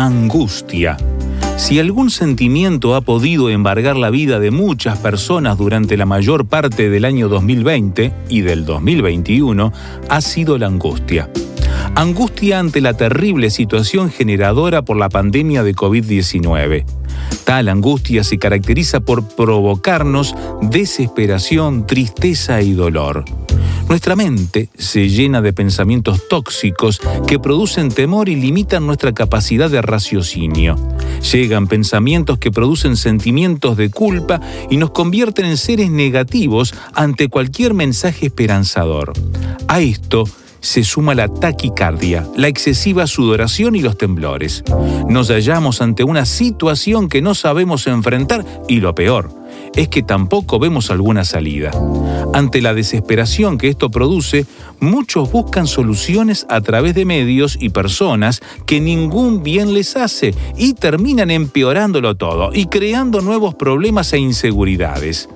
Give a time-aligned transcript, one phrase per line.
[0.00, 0.96] Angustia.
[1.56, 6.88] Si algún sentimiento ha podido embargar la vida de muchas personas durante la mayor parte
[6.88, 9.72] del año 2020 y del 2021,
[10.08, 11.28] ha sido la angustia.
[11.96, 16.84] Angustia ante la terrible situación generadora por la pandemia de COVID-19.
[17.42, 23.24] Tal angustia se caracteriza por provocarnos desesperación, tristeza y dolor.
[23.88, 29.80] Nuestra mente se llena de pensamientos tóxicos que producen temor y limitan nuestra capacidad de
[29.80, 30.76] raciocinio.
[31.32, 37.72] Llegan pensamientos que producen sentimientos de culpa y nos convierten en seres negativos ante cualquier
[37.72, 39.14] mensaje esperanzador.
[39.68, 40.24] A esto
[40.60, 44.64] se suma la taquicardia, la excesiva sudoración y los temblores.
[45.08, 49.30] Nos hallamos ante una situación que no sabemos enfrentar y lo peor,
[49.74, 51.70] es que tampoco vemos alguna salida.
[52.34, 54.46] Ante la desesperación que esto produce,
[54.80, 60.74] muchos buscan soluciones a través de medios y personas que ningún bien les hace y
[60.74, 65.28] terminan empeorándolo todo y creando nuevos problemas e inseguridades.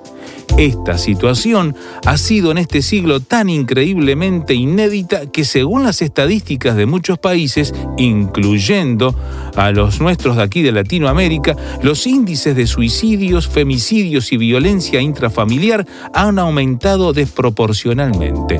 [0.57, 6.85] Esta situación ha sido en este siglo tan increíblemente inédita que según las estadísticas de
[6.85, 9.15] muchos países, incluyendo
[9.55, 15.87] a los nuestros de aquí de Latinoamérica, los índices de suicidios, femicidios y violencia intrafamiliar
[16.13, 18.59] han aumentado desproporcionalmente.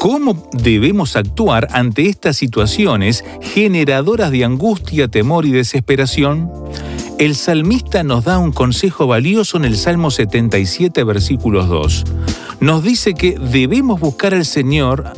[0.00, 6.50] ¿Cómo debemos actuar ante estas situaciones generadoras de angustia, temor y desesperación?
[7.18, 12.04] El salmista nos da un consejo valioso en el Salmo 77, versículos 2.
[12.58, 15.12] Nos dice que debemos buscar al Señor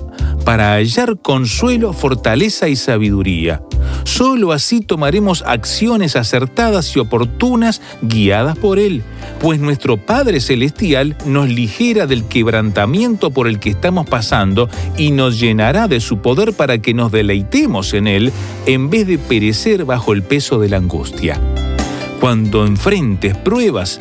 [0.45, 3.63] para hallar consuelo, fortaleza y sabiduría.
[4.05, 9.03] Solo así tomaremos acciones acertadas y oportunas guiadas por Él,
[9.41, 14.69] pues nuestro Padre Celestial nos ligera del quebrantamiento por el que estamos pasando
[14.99, 18.33] y nos llenará de su poder para que nos deleitemos en Él
[18.67, 21.41] en vez de perecer bajo el peso de la angustia.
[22.21, 24.01] Cuando enfrentes pruebas,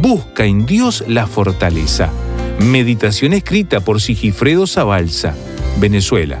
[0.00, 2.10] busca en Dios la fortaleza.
[2.60, 5.34] Meditación escrita por Sigifredo Zabalza,
[5.78, 6.40] Venezuela.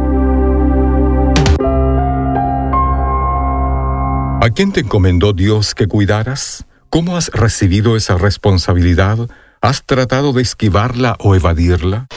[4.43, 6.65] ¿A quién te encomendó Dios que cuidaras?
[6.89, 9.29] ¿Cómo has recibido esa responsabilidad?
[9.61, 12.07] ¿Has tratado de esquivarla o evadirla?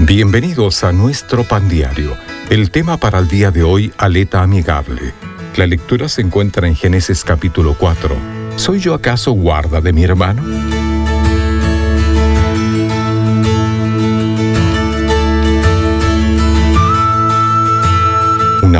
[0.00, 2.16] Bienvenidos a nuestro pan diario.
[2.48, 5.12] El tema para el día de hoy, aleta amigable.
[5.56, 8.16] La lectura se encuentra en Génesis capítulo 4.
[8.56, 10.42] ¿Soy yo acaso guarda de mi hermano?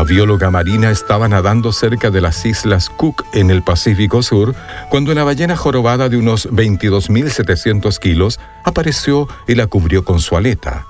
[0.00, 4.54] Una bióloga marina estaba nadando cerca de las islas Cook en el Pacífico Sur
[4.88, 10.86] cuando una ballena jorobada de unos 22.700 kilos apareció y la cubrió con su aleta.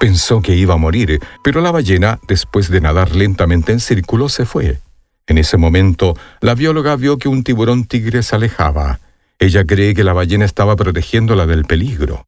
[0.00, 4.46] Pensó que iba a morir, pero la ballena, después de nadar lentamente en círculo, se
[4.46, 4.80] fue.
[5.26, 8.98] En ese momento, la bióloga vio que un tiburón tigre se alejaba.
[9.38, 12.24] Ella cree que la ballena estaba protegiéndola del peligro.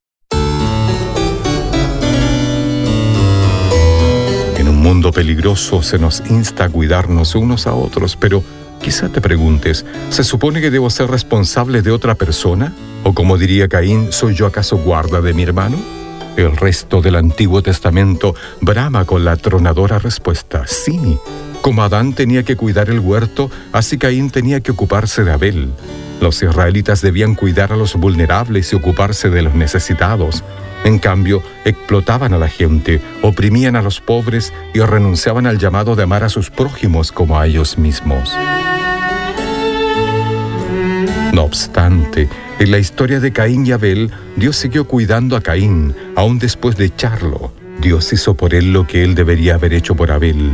[4.86, 8.44] Mundo peligroso se nos insta a cuidarnos unos a otros, pero
[8.80, 12.72] quizá te preguntes, ¿se supone que debo ser responsable de otra persona?
[13.02, 15.76] ¿O como diría Caín, ¿soy yo acaso guarda de mi hermano?
[16.36, 21.18] El resto del Antiguo Testamento brama con la tronadora respuesta, sí.
[21.62, 25.72] Como Adán tenía que cuidar el huerto, así Caín tenía que ocuparse de Abel.
[26.20, 30.44] Los israelitas debían cuidar a los vulnerables y ocuparse de los necesitados.
[30.84, 36.04] En cambio, explotaban a la gente, oprimían a los pobres y renunciaban al llamado de
[36.04, 38.32] amar a sus prójimos como a ellos mismos.
[41.32, 42.28] No obstante,
[42.58, 46.86] en la historia de Caín y Abel, Dios siguió cuidando a Caín, aún después de
[46.86, 47.52] echarlo.
[47.78, 50.52] Dios hizo por él lo que él debería haber hecho por Abel.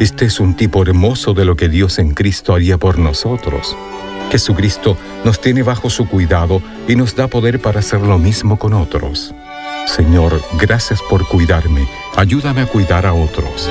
[0.00, 3.76] Este es un tipo hermoso de lo que Dios en Cristo haría por nosotros.
[4.32, 8.74] Jesucristo nos tiene bajo su cuidado y nos da poder para hacer lo mismo con
[8.74, 9.32] otros.
[9.86, 11.88] Señor, gracias por cuidarme.
[12.16, 13.70] Ayúdame a cuidar a otros.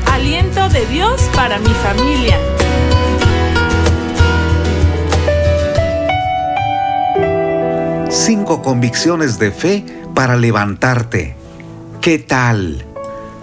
[0.05, 2.37] Aliento de Dios para mi familia.
[8.21, 11.37] Cinco convicciones de fe para levantarte.
[12.01, 12.85] ¿Qué tal?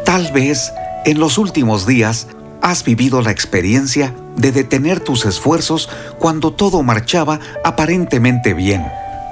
[0.05, 0.71] Tal vez
[1.07, 2.29] en los últimos días
[2.61, 5.89] has vivido la experiencia de detener tus esfuerzos
[6.19, 8.87] cuando todo marchaba aparentemente bien.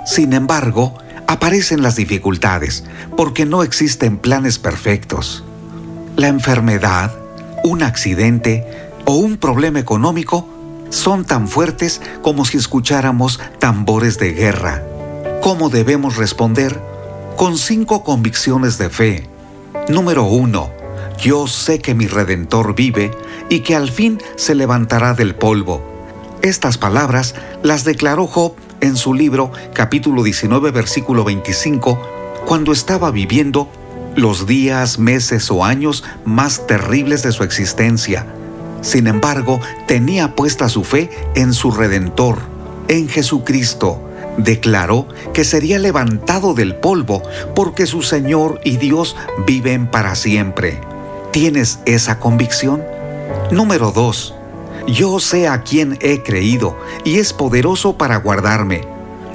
[0.06, 0.94] Sin embargo,
[1.26, 5.44] aparecen las dificultades porque no existen planes perfectos.
[6.16, 7.12] La enfermedad,
[7.62, 8.66] un accidente
[9.04, 10.48] o un problema económico
[10.88, 14.82] son tan fuertes como si escucháramos tambores de guerra.
[15.44, 16.80] ¿Cómo debemos responder?
[17.36, 19.28] Con cinco convicciones de fe.
[19.90, 20.70] Número uno,
[21.20, 23.10] yo sé que mi Redentor vive
[23.50, 25.82] y que al fin se levantará del polvo.
[26.40, 32.00] Estas palabras las declaró Job en su libro capítulo 19 versículo 25
[32.46, 33.68] cuando estaba viviendo
[34.16, 38.26] los días, meses o años más terribles de su existencia.
[38.80, 42.38] Sin embargo, tenía puesta su fe en su Redentor,
[42.88, 44.00] en Jesucristo.
[44.36, 47.22] Declaró que sería levantado del polvo
[47.54, 49.16] porque su Señor y Dios
[49.46, 50.80] viven para siempre.
[51.30, 52.82] ¿Tienes esa convicción?
[53.50, 54.34] Número 2.
[54.88, 58.82] Yo sé a quién he creído y es poderoso para guardarme.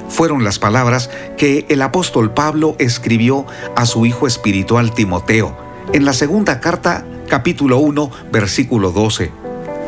[0.08, 3.46] Fueron las palabras que el apóstol Pablo escribió
[3.76, 5.56] a su hijo espiritual Timoteo
[5.92, 9.30] en la segunda carta capítulo 1 versículo 12.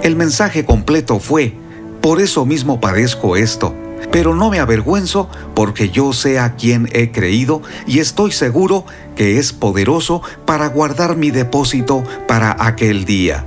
[0.03, 1.55] El mensaje completo fue,
[2.01, 3.75] por eso mismo padezco esto
[4.11, 8.85] pero no me avergüenzo porque yo sé a quién he creído y estoy seguro
[9.17, 13.45] que es poderoso para guardar mi depósito para aquel día.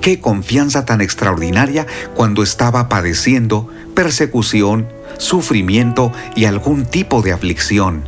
[0.00, 4.88] Qué confianza tan extraordinaria cuando estaba padeciendo persecución,
[5.18, 8.04] sufrimiento y algún tipo de aflicción.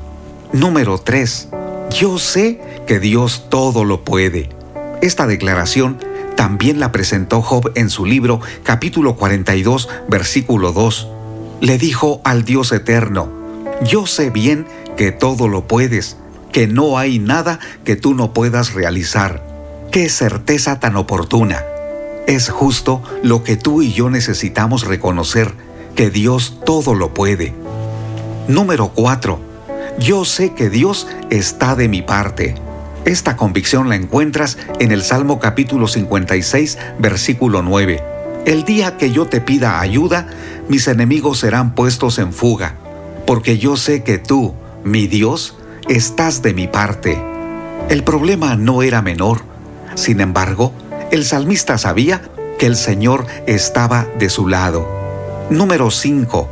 [0.52, 1.48] Número 3.
[1.98, 4.50] Yo sé que Dios todo lo puede.
[5.00, 5.98] Esta declaración
[6.36, 11.08] también la presentó Job en su libro capítulo 42 versículo 2
[11.60, 13.28] le dijo al Dios eterno,
[13.84, 14.66] yo sé bien
[14.96, 16.16] que todo lo puedes,
[16.52, 19.42] que no hay nada que tú no puedas realizar.
[19.90, 21.64] Qué certeza tan oportuna.
[22.26, 25.52] Es justo lo que tú y yo necesitamos reconocer,
[25.94, 27.54] que Dios todo lo puede.
[28.48, 29.38] Número 4.
[29.98, 32.54] Yo sé que Dios está de mi parte.
[33.04, 38.15] Esta convicción la encuentras en el Salmo capítulo 56, versículo 9.
[38.46, 40.28] El día que yo te pida ayuda,
[40.68, 42.76] mis enemigos serán puestos en fuga,
[43.26, 44.54] porque yo sé que tú,
[44.84, 45.56] mi Dios,
[45.88, 47.20] estás de mi parte.
[47.88, 49.40] El problema no era menor.
[49.96, 50.72] Sin embargo,
[51.10, 52.22] el salmista sabía
[52.56, 54.88] que el Señor estaba de su lado.
[55.50, 56.48] Número 5.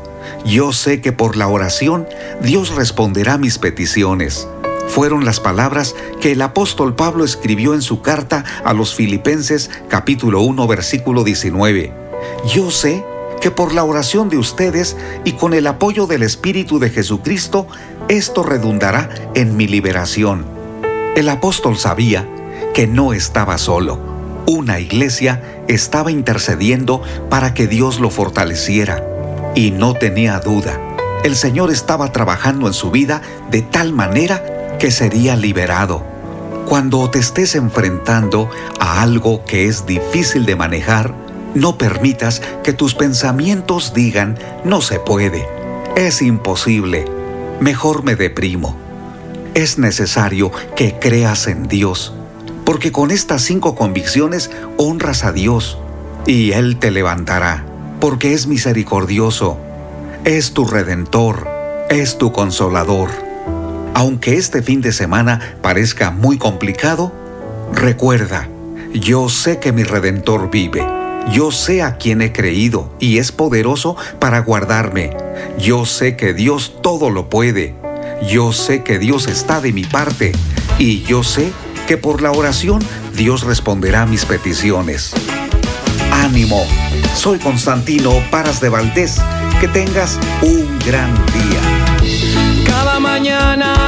[0.47, 2.09] Yo sé que por la oración
[2.43, 4.49] Dios responderá mis peticiones
[4.89, 10.43] fueron las palabras que el apóstol Pablo escribió en su carta a los Filipenses capítulo
[10.43, 11.93] 1 versículo 19.
[12.53, 13.05] Yo sé
[13.41, 17.67] que por la oración de ustedes y con el apoyo del Espíritu de Jesucristo,
[18.09, 20.47] esto redundará en mi liberación.
[21.17, 22.27] El apóstol sabía
[22.73, 23.99] que no estaba solo.
[24.47, 29.05] Una iglesia estaba intercediendo para que Dios lo fortaleciera.
[29.55, 30.81] Y no tenía duda,
[31.23, 34.45] el Señor estaba trabajando en su vida de tal manera
[34.85, 36.05] que sería liberado.
[36.69, 41.15] Cuando te estés enfrentando a algo que es difícil de manejar,
[41.55, 45.49] no permitas que tus pensamientos digan, no se puede,
[45.97, 47.07] es imposible,
[47.61, 48.77] mejor me deprimo.
[49.55, 52.13] Es necesario que creas en Dios,
[52.67, 55.79] porque con estas cinco convicciones honras a Dios
[56.27, 57.65] y Él te levantará,
[58.01, 59.57] porque es misericordioso,
[60.27, 61.49] es tu redentor,
[61.89, 63.34] es tu consolador.
[63.95, 67.13] Aunque este fin de semana parezca muy complicado,
[67.73, 68.49] recuerda,
[68.93, 70.85] yo sé que mi Redentor vive.
[71.33, 75.11] Yo sé a quién he creído y es poderoso para guardarme.
[75.59, 77.75] Yo sé que Dios todo lo puede.
[78.29, 80.33] Yo sé que Dios está de mi parte.
[80.79, 81.53] Y yo sé
[81.87, 82.83] que por la oración
[83.17, 85.15] Dios responderá mis peticiones.
[86.13, 86.67] Ánimo,
[87.15, 89.21] soy Constantino Paras de Valdés.
[89.61, 92.65] Que tengas un gran día.
[92.67, 93.84] Cada mañana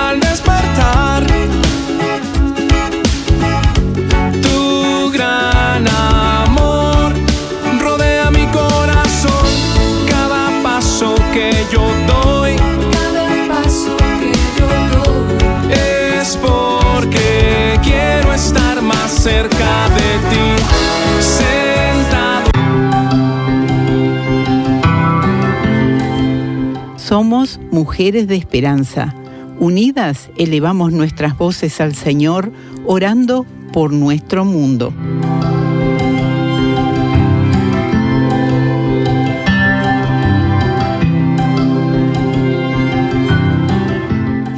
[27.17, 29.15] Somos mujeres de esperanza.
[29.59, 32.53] Unidas elevamos nuestras voces al Señor,
[32.85, 34.93] orando por nuestro mundo.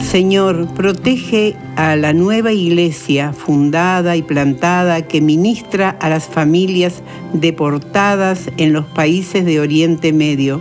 [0.02, 8.50] Señor, protege a la nueva iglesia fundada y plantada que ministra a las familias deportadas
[8.56, 10.60] en los países de Oriente Medio.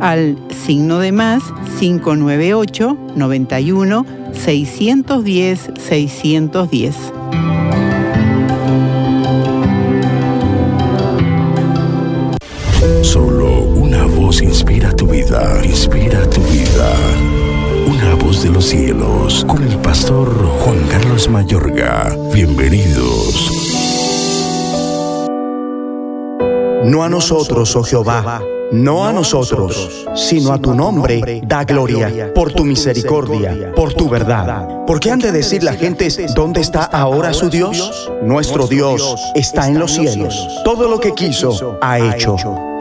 [0.00, 1.42] al signo de más
[1.78, 6.94] 598 91 610 610.
[13.02, 16.92] Solo una voz inspira tu vida, inspira tu vida.
[17.86, 20.28] Una voz de los cielos, con el pastor
[20.60, 22.16] Juan Carlos Mayorga.
[22.34, 23.52] Bienvenidos.
[26.84, 28.42] No a nosotros, oh Jehová,
[28.72, 34.84] no a nosotros, sino a tu nombre da gloria, por tu misericordia, por tu verdad.
[34.86, 38.10] ¿Por qué han de decir la gente dónde está ahora su Dios?
[38.22, 40.48] Nuestro Dios está en los cielos.
[40.64, 42.36] Todo lo que quiso ha hecho.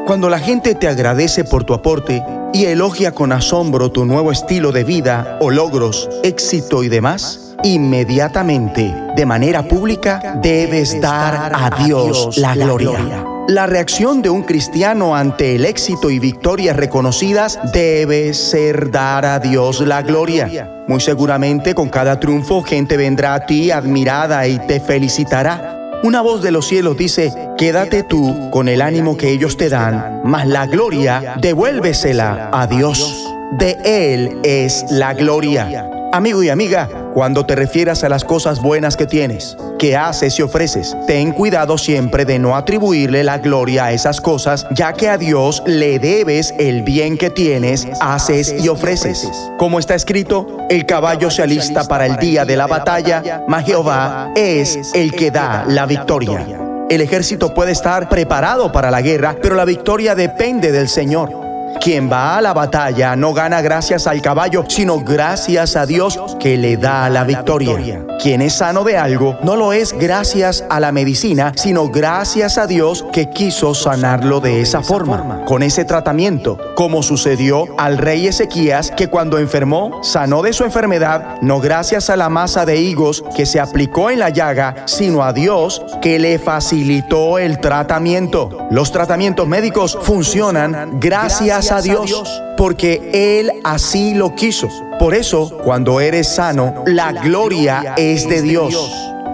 [0.06, 2.24] Cuando la gente te agradece por tu aporte
[2.54, 8.94] y elogia con asombro tu nuevo estilo de vida o logros, éxito y demás, inmediatamente,
[9.15, 13.35] de manera pública, debes dar a Dios la gloria.
[13.48, 19.38] La reacción de un cristiano ante el éxito y victorias reconocidas debe ser dar a
[19.38, 20.84] Dios la gloria.
[20.88, 25.92] Muy seguramente con cada triunfo gente vendrá a ti admirada y te felicitará.
[26.02, 30.22] Una voz de los cielos dice, quédate tú con el ánimo que ellos te dan,
[30.24, 33.32] mas la gloria devuélvesela a Dios.
[33.60, 35.88] De Él es la gloria.
[36.14, 40.41] Amigo y amiga, cuando te refieras a las cosas buenas que tienes, que haces y
[40.41, 45.17] ofreces, ten cuidado siempre de no atribuirle la gloria a esas cosas, ya que a
[45.17, 49.25] Dios le debes el bien que tienes, haces y ofreces.
[49.57, 54.34] Como está escrito, el caballo se alista para el día de la batalla, mas Jehová
[54.36, 56.45] es el que da la victoria.
[56.89, 61.45] El ejército puede estar preparado para la guerra, pero la victoria depende del Señor.
[61.82, 66.58] Quien va a la batalla no gana gracias al caballo, sino gracias a Dios que
[66.58, 68.05] le da la victoria.
[68.22, 72.65] Quien es sano de algo no lo es gracias a la medicina, sino gracias a
[72.65, 78.91] Dios que quiso sanarlo de esa forma, con ese tratamiento, como sucedió al rey Ezequías,
[78.91, 83.46] que cuando enfermó sanó de su enfermedad, no gracias a la masa de higos que
[83.46, 88.67] se aplicó en la llaga, sino a Dios que le facilitó el tratamiento.
[88.72, 94.69] Los tratamientos médicos funcionan gracias a Dios, porque Él así lo quiso.
[95.00, 98.75] Por eso, cuando eres sano, la gloria es de Dios.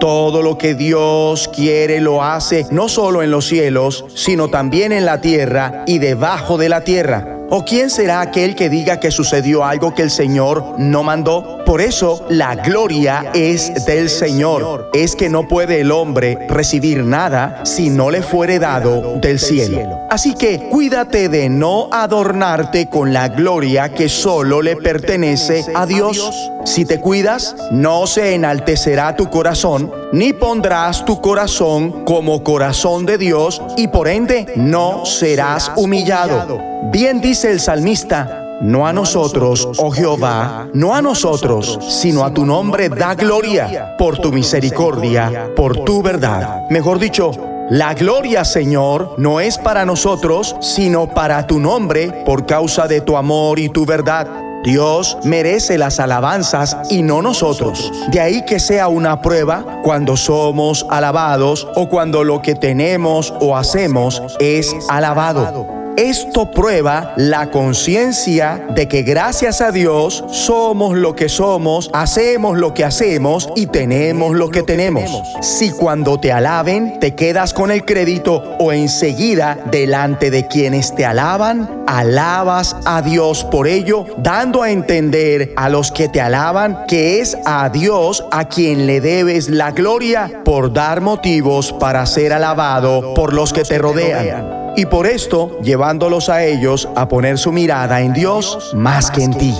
[0.00, 5.04] Todo lo que Dios quiere lo hace no solo en los cielos, sino también en
[5.04, 7.41] la tierra y debajo de la tierra.
[7.54, 11.62] ¿O quién será aquel que diga que sucedió algo que el Señor no mandó?
[11.66, 14.88] Por eso la gloria es del Señor.
[14.94, 20.00] Es que no puede el hombre recibir nada si no le fuere dado del cielo.
[20.08, 26.50] Así que cuídate de no adornarte con la gloria que solo le pertenece a Dios.
[26.64, 33.18] Si te cuidas, no se enaltecerá tu corazón, ni pondrás tu corazón como corazón de
[33.18, 36.71] Dios, y por ende no serás humillado.
[36.90, 42.44] Bien dice el salmista, no a nosotros, oh Jehová, no a nosotros, sino a tu
[42.44, 46.68] nombre da gloria, por tu misericordia, por tu verdad.
[46.70, 47.30] Mejor dicho,
[47.70, 53.16] la gloria, Señor, no es para nosotros, sino para tu nombre, por causa de tu
[53.16, 54.26] amor y tu verdad.
[54.64, 57.92] Dios merece las alabanzas y no nosotros.
[58.10, 63.56] De ahí que sea una prueba cuando somos alabados o cuando lo que tenemos o
[63.56, 65.81] hacemos es alabado.
[65.96, 72.72] Esto prueba la conciencia de que gracias a Dios somos lo que somos, hacemos lo
[72.72, 75.10] que hacemos y tenemos lo que tenemos.
[75.42, 81.04] Si cuando te alaben te quedas con el crédito o enseguida delante de quienes te
[81.04, 87.20] alaban, alabas a Dios por ello, dando a entender a los que te alaban que
[87.20, 93.12] es a Dios a quien le debes la gloria por dar motivos para ser alabado
[93.12, 98.00] por los que te rodean y por esto llevándolos a ellos a poner su mirada
[98.00, 99.54] en Dios más que en ti.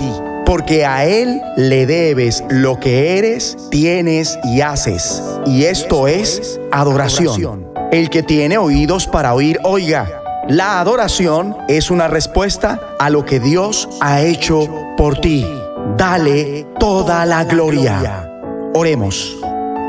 [0.45, 5.21] Porque a Él le debes lo que eres, tienes y haces.
[5.45, 7.71] Y esto es adoración.
[7.91, 10.21] El que tiene oídos para oír, oiga.
[10.49, 14.67] La adoración es una respuesta a lo que Dios ha hecho
[14.97, 15.47] por ti.
[15.95, 18.29] Dale toda la gloria.
[18.73, 19.37] Oremos.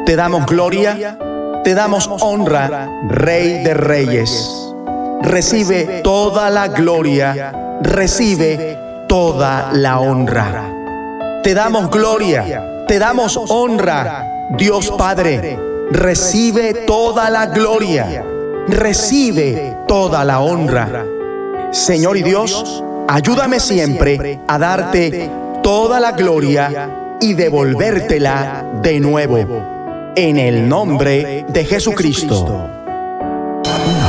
[0.06, 1.18] Te damos gloria,
[1.64, 4.63] te damos honra, Rey de Reyes
[5.24, 8.78] recibe toda la gloria, recibe
[9.08, 10.70] toda la honra.
[11.42, 14.26] Te damos gloria, te damos honra,
[14.56, 15.58] Dios Padre,
[15.90, 18.24] recibe toda la gloria,
[18.68, 21.04] recibe toda la honra.
[21.70, 25.30] Señor y Dios, ayúdame siempre a darte
[25.62, 29.72] toda la gloria y devolvértela de nuevo.
[30.16, 32.73] En el nombre de Jesucristo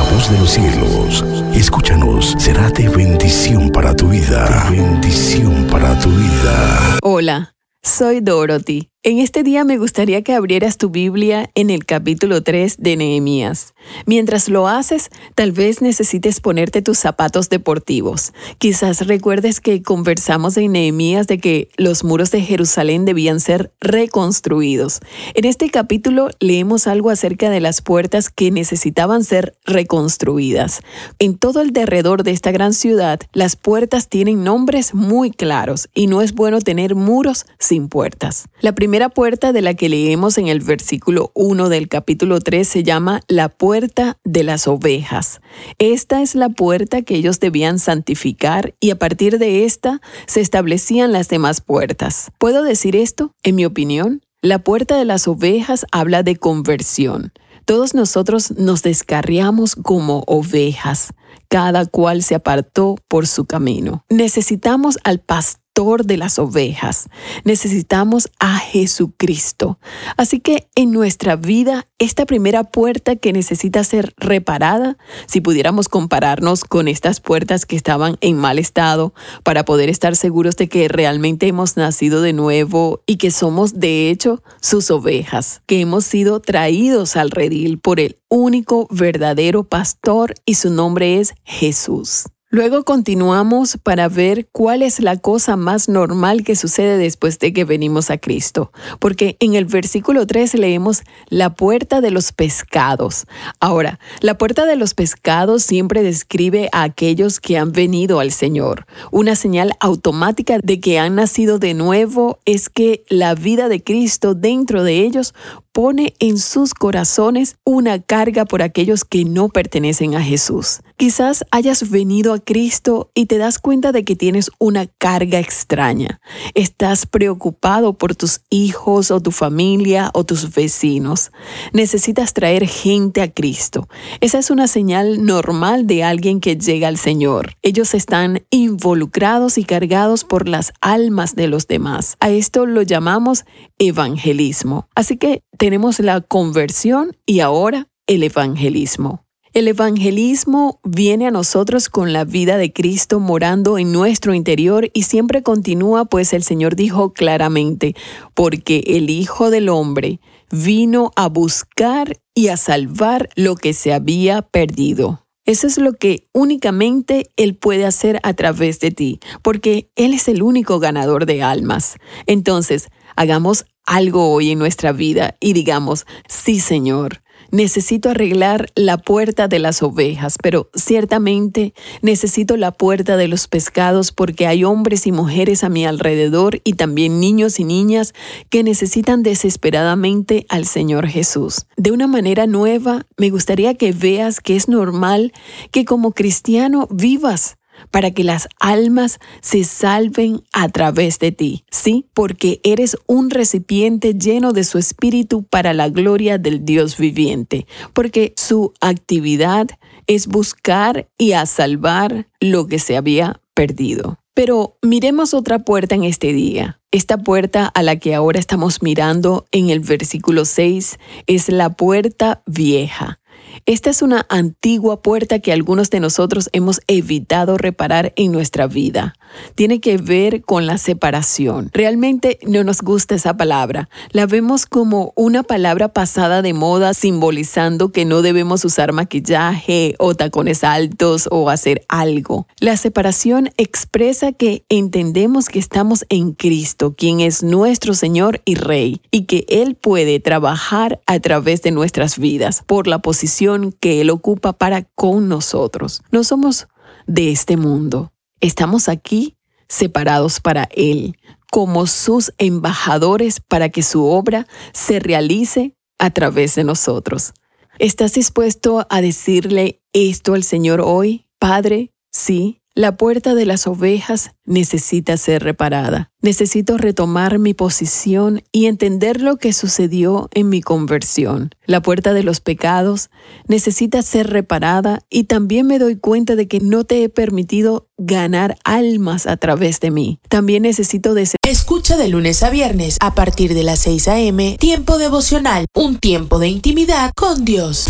[0.06, 4.66] de los cielos, escúchanos, será de bendición para tu vida.
[4.70, 6.98] bendición para tu vida.
[7.02, 8.88] Hola, soy Dorothy.
[9.08, 13.72] En este día me gustaría que abrieras tu Biblia en el capítulo 3 de Nehemías.
[14.04, 18.32] Mientras lo haces, tal vez necesites ponerte tus zapatos deportivos.
[18.58, 24.98] Quizás recuerdes que conversamos en Nehemías de que los muros de Jerusalén debían ser reconstruidos.
[25.34, 30.80] En este capítulo leemos algo acerca de las puertas que necesitaban ser reconstruidas.
[31.20, 36.08] En todo el derredor de esta gran ciudad, las puertas tienen nombres muy claros y
[36.08, 38.48] no es bueno tener muros sin puertas.
[38.62, 42.66] La primera primera puerta de la que leemos en el versículo 1 del capítulo 3
[42.66, 45.42] se llama la puerta de las ovejas.
[45.76, 51.12] Esta es la puerta que ellos debían santificar y a partir de esta se establecían
[51.12, 52.30] las demás puertas.
[52.38, 53.34] ¿Puedo decir esto?
[53.42, 57.34] En mi opinión, la puerta de las ovejas habla de conversión.
[57.66, 61.12] Todos nosotros nos descarriamos como ovejas.
[61.48, 64.06] Cada cual se apartó por su camino.
[64.08, 67.10] Necesitamos al pastor de las ovejas.
[67.44, 69.78] Necesitamos a Jesucristo.
[70.16, 76.64] Así que en nuestra vida, esta primera puerta que necesita ser reparada, si pudiéramos compararnos
[76.64, 79.12] con estas puertas que estaban en mal estado,
[79.42, 84.08] para poder estar seguros de que realmente hemos nacido de nuevo y que somos de
[84.08, 90.54] hecho sus ovejas, que hemos sido traídos al redil por el único verdadero pastor y
[90.54, 92.24] su nombre es Jesús.
[92.48, 97.64] Luego continuamos para ver cuál es la cosa más normal que sucede después de que
[97.64, 103.26] venimos a Cristo, porque en el versículo 3 leemos la puerta de los pescados.
[103.58, 108.86] Ahora, la puerta de los pescados siempre describe a aquellos que han venido al Señor.
[109.10, 114.36] Una señal automática de que han nacido de nuevo es que la vida de Cristo
[114.36, 115.34] dentro de ellos
[115.72, 120.80] pone en sus corazones una carga por aquellos que no pertenecen a Jesús.
[120.96, 126.20] Quizás hayas venido a Cristo y te das cuenta de que tienes una carga extraña.
[126.54, 131.32] Estás preocupado por tus hijos o tu familia o tus vecinos.
[131.72, 133.88] Necesitas traer gente a Cristo.
[134.20, 137.56] Esa es una señal normal de alguien que llega al Señor.
[137.62, 142.16] Ellos están involucrados y cargados por las almas de los demás.
[142.20, 143.44] A esto lo llamamos
[143.78, 144.88] evangelismo.
[144.94, 149.25] Así que tenemos la conversión y ahora el evangelismo.
[149.56, 155.04] El evangelismo viene a nosotros con la vida de Cristo morando en nuestro interior y
[155.04, 157.96] siempre continúa, pues el Señor dijo claramente,
[158.34, 164.42] porque el Hijo del Hombre vino a buscar y a salvar lo que se había
[164.42, 165.24] perdido.
[165.46, 170.28] Eso es lo que únicamente Él puede hacer a través de ti, porque Él es
[170.28, 171.96] el único ganador de almas.
[172.26, 177.22] Entonces, hagamos algo hoy en nuestra vida y digamos, sí Señor,
[177.56, 184.12] necesito arreglar la puerta de las ovejas, pero ciertamente necesito la puerta de los pescados
[184.12, 188.12] porque hay hombres y mujeres a mi alrededor y también niños y niñas
[188.50, 191.66] que necesitan desesperadamente al Señor Jesús.
[191.78, 195.32] De una manera nueva, me gustaría que veas que es normal
[195.70, 197.56] que como cristiano vivas
[197.90, 201.64] para que las almas se salven a través de ti.
[201.70, 207.66] Sí, porque eres un recipiente lleno de su espíritu para la gloria del Dios viviente,
[207.92, 209.68] porque su actividad
[210.06, 214.18] es buscar y a salvar lo que se había perdido.
[214.34, 216.78] Pero miremos otra puerta en este día.
[216.90, 222.42] Esta puerta a la que ahora estamos mirando en el versículo 6 es la puerta
[222.46, 223.18] vieja.
[223.68, 229.14] Esta es una antigua puerta que algunos de nosotros hemos evitado reparar en nuestra vida.
[229.56, 231.70] Tiene que ver con la separación.
[231.72, 233.88] Realmente no nos gusta esa palabra.
[234.12, 240.14] La vemos como una palabra pasada de moda simbolizando que no debemos usar maquillaje o
[240.14, 242.46] tacones altos o hacer algo.
[242.60, 249.00] La separación expresa que entendemos que estamos en Cristo, quien es nuestro Señor y Rey,
[249.10, 254.10] y que Él puede trabajar a través de nuestras vidas por la posición que Él
[254.10, 256.02] ocupa para con nosotros.
[256.10, 256.68] No somos
[257.06, 258.12] de este mundo.
[258.40, 259.36] Estamos aquí
[259.68, 261.16] separados para Él,
[261.50, 267.32] como sus embajadores para que su obra se realice a través de nosotros.
[267.78, 271.26] ¿Estás dispuesto a decirle esto al Señor hoy?
[271.38, 276.12] Padre, sí, la puerta de las ovejas necesita ser reparada.
[276.20, 281.50] Necesito retomar mi posición y entender lo que sucedió en mi conversión.
[281.64, 283.08] La puerta de los pecados
[283.48, 288.58] necesita ser reparada y también me doy cuenta de que no te he permitido ganar
[288.62, 290.20] almas a través de mí.
[290.28, 294.58] También necesito de Escucha de lunes a viernes a partir de las 6 a.m.
[294.60, 297.86] Tiempo devocional, un tiempo de intimidad con Dios.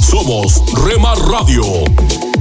[0.00, 1.64] Somos Rema Radio.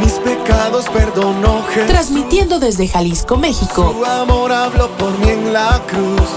[0.00, 1.86] Mis pecados perdonó Jesús.
[1.86, 3.94] Transmitiendo desde Jalisco, México.
[3.96, 6.28] Su amor habló por mí en la cruz.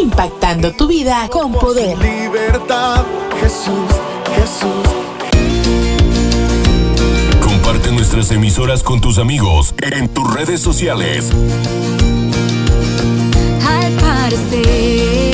[0.00, 1.98] Impactando tu vida con poder.
[1.98, 3.04] Libertad,
[3.40, 3.90] Jesús,
[4.34, 5.04] Jesús.
[7.42, 11.30] Comparte nuestras emisoras con tus amigos en tus redes sociales.
[13.66, 15.33] Al parecer,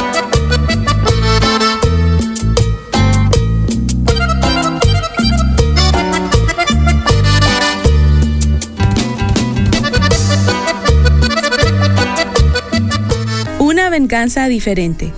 [14.11, 15.13] venganza diferente.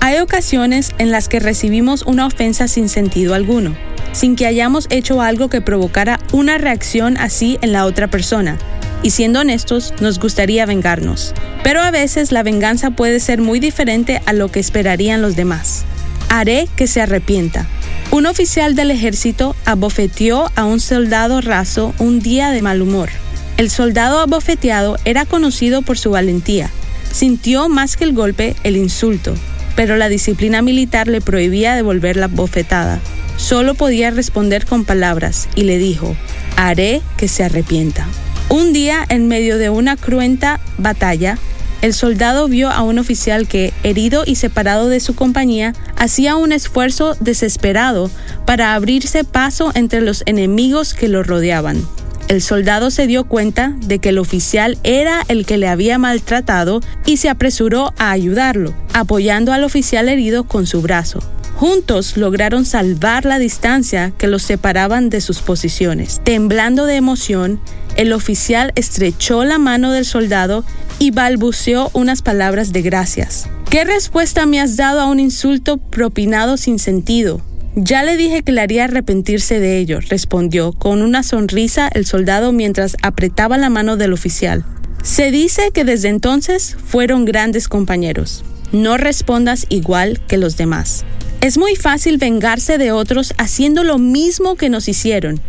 [0.00, 3.74] Hay ocasiones en las que recibimos una ofensa sin sentido alguno,
[4.12, 8.58] sin que hayamos hecho algo que provocara una reacción así en la otra persona.
[9.02, 11.32] Y siendo honestos, nos gustaría vengarnos.
[11.62, 15.84] Pero a veces la venganza puede ser muy diferente a lo que esperarían los demás.
[16.28, 17.66] Haré que se arrepienta.
[18.10, 23.08] Un oficial del ejército abofeteó a un soldado raso un día de mal humor.
[23.56, 26.70] El soldado abofeteado era conocido por su valentía.
[27.14, 29.34] Sintió más que el golpe el insulto,
[29.76, 33.00] pero la disciplina militar le prohibía devolver la bofetada.
[33.36, 36.16] Solo podía responder con palabras y le dijo,
[36.56, 38.08] haré que se arrepienta.
[38.48, 41.38] Un día, en medio de una cruenta batalla,
[41.82, 46.50] el soldado vio a un oficial que, herido y separado de su compañía, hacía un
[46.50, 48.10] esfuerzo desesperado
[48.44, 51.86] para abrirse paso entre los enemigos que lo rodeaban.
[52.28, 56.80] El soldado se dio cuenta de que el oficial era el que le había maltratado
[57.04, 61.20] y se apresuró a ayudarlo, apoyando al oficial herido con su brazo.
[61.56, 66.20] Juntos lograron salvar la distancia que los separaban de sus posiciones.
[66.24, 67.60] Temblando de emoción,
[67.96, 70.64] el oficial estrechó la mano del soldado
[70.98, 73.48] y balbuceó unas palabras de gracias.
[73.70, 77.40] ¿Qué respuesta me has dado a un insulto propinado sin sentido?
[77.76, 82.52] Ya le dije que le haría arrepentirse de ello, respondió con una sonrisa el soldado
[82.52, 84.64] mientras apretaba la mano del oficial.
[85.02, 88.44] Se dice que desde entonces fueron grandes compañeros.
[88.70, 91.04] No respondas igual que los demás.
[91.40, 95.40] Es muy fácil vengarse de otros haciendo lo mismo que nos hicieron,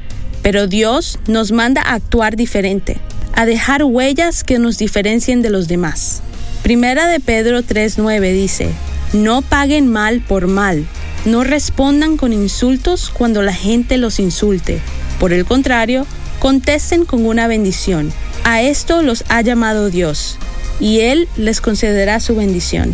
[0.42, 2.98] pero Dios nos manda a actuar diferente,
[3.36, 6.24] a dejar huellas que nos diferencien de los demás.
[6.64, 8.70] Primera de Pedro 3:9 dice,
[9.14, 10.86] no paguen mal por mal,
[11.26, 14.80] no respondan con insultos cuando la gente los insulte.
[15.20, 16.06] Por el contrario,
[16.40, 18.12] contesten con una bendición.
[18.44, 20.38] A esto los ha llamado Dios,
[20.80, 22.94] y Él les concederá su bendición.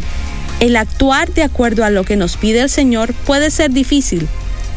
[0.60, 4.28] El actuar de acuerdo a lo que nos pide el Señor puede ser difícil,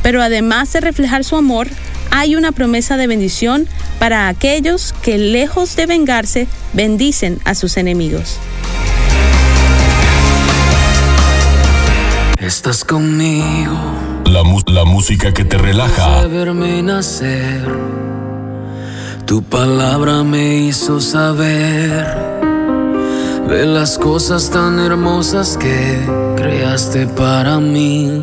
[0.03, 1.69] pero además de reflejar su amor,
[2.11, 8.39] hay una promesa de bendición para aquellos que lejos de vengarse, bendicen a sus enemigos.
[12.45, 13.75] Estás conmigo.
[14.27, 16.29] La, música que te relaja.
[16.83, 17.67] Nacer.
[19.25, 22.05] Tu palabra me hizo saber
[23.49, 25.99] de las cosas tan hermosas que
[26.37, 28.23] creaste para mí.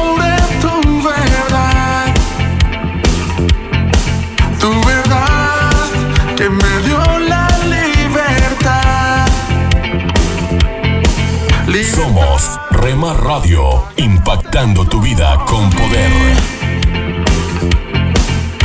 [12.01, 16.11] Somos Rema Radio, impactando tu vida con poder.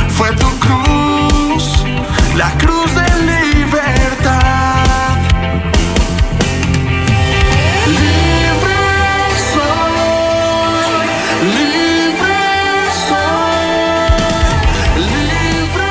[0.09, 1.83] Fue tu cruz,
[2.35, 5.17] la cruz de libertad.
[7.85, 8.79] Libre
[9.53, 10.89] soy,
[11.61, 12.39] libre
[13.07, 13.67] soy,
[15.29, 15.85] libre.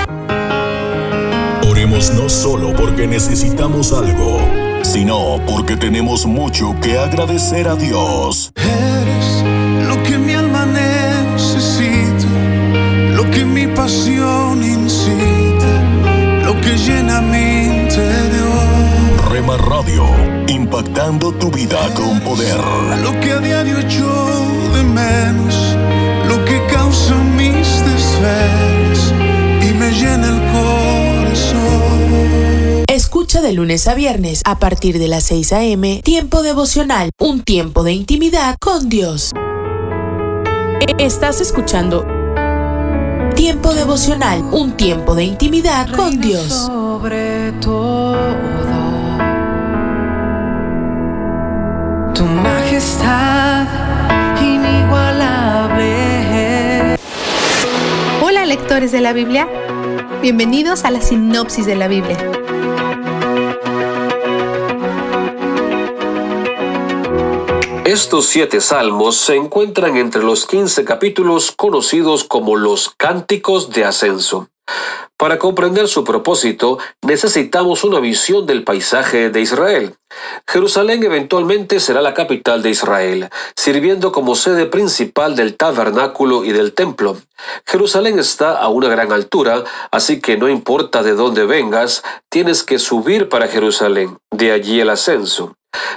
[1.71, 4.41] Oremos no solo porque necesitamos algo,
[4.97, 8.51] sino porque tenemos mucho que agradecer a Dios.
[8.55, 12.31] Eres lo que mi alma necesita,
[13.15, 15.73] lo que mi pasión incita,
[16.47, 20.07] lo que llena mi interior, Rema Radio,
[20.49, 22.57] impactando tu vida con poder.
[23.05, 24.11] lo que a diario echo
[24.75, 25.77] de menos,
[26.27, 29.13] lo que causa mis desvelos
[29.61, 30.66] y me llena el corazón.
[33.43, 36.01] De lunes a viernes a partir de las 6 a.m.
[36.03, 39.33] Tiempo devocional, un tiempo de intimidad con Dios.
[40.99, 42.07] Estás escuchando
[43.37, 46.49] Tiempo devocional, un tiempo de intimidad con Dios.
[46.49, 48.17] Sobre todo,
[52.15, 53.67] tu majestad
[54.41, 56.97] inigualable.
[58.23, 59.47] Hola lectores de la Biblia,
[60.23, 62.36] bienvenidos a la sinopsis de la Biblia.
[67.87, 74.49] Estos siete salmos se encuentran entre los quince capítulos conocidos como los Cánticos de Ascenso.
[75.17, 79.95] Para comprender su propósito, necesitamos una visión del paisaje de Israel.
[80.47, 86.75] Jerusalén eventualmente será la capital de Israel, sirviendo como sede principal del tabernáculo y del
[86.75, 87.17] templo.
[87.67, 92.03] Jerusalén está a una gran altura, así que no importa de dónde vengas,
[92.37, 95.55] tienes que subir para Jerusalén, de allí el ascenso.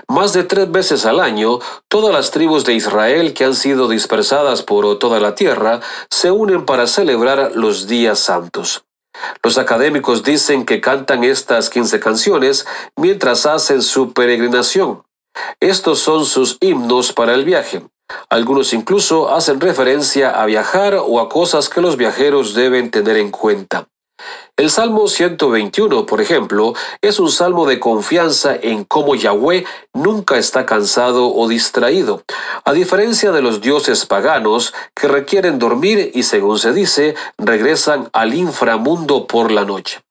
[0.08, 4.63] Más de tres veces al año, todas las tribus de Israel que han sido dispersadas
[4.63, 8.86] por toda la tierra se unen para celebrar los días santos.
[9.43, 15.04] Los académicos dicen que cantan estas 15 canciones mientras hacen su peregrinación.
[15.60, 17.84] Estos son sus himnos para el viaje.
[18.30, 23.30] Algunos incluso hacen referencia a viajar o a cosas que los viajeros deben tener en
[23.30, 23.89] cuenta.
[24.58, 30.65] El Salmo 121, por ejemplo, es un salmo de confianza en cómo Yahweh nunca está
[30.65, 32.23] cansado o distraído,
[32.65, 38.34] a diferencia de los dioses paganos que requieren dormir y, según se dice, regresan al
[38.34, 40.01] inframundo por la noche.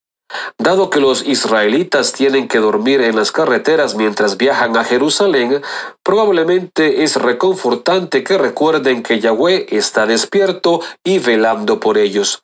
[0.58, 5.62] Dado que los israelitas tienen que dormir en las carreteras mientras viajan a Jerusalén,
[6.02, 12.42] probablemente es reconfortante que recuerden que Yahweh está despierto y velando por ellos.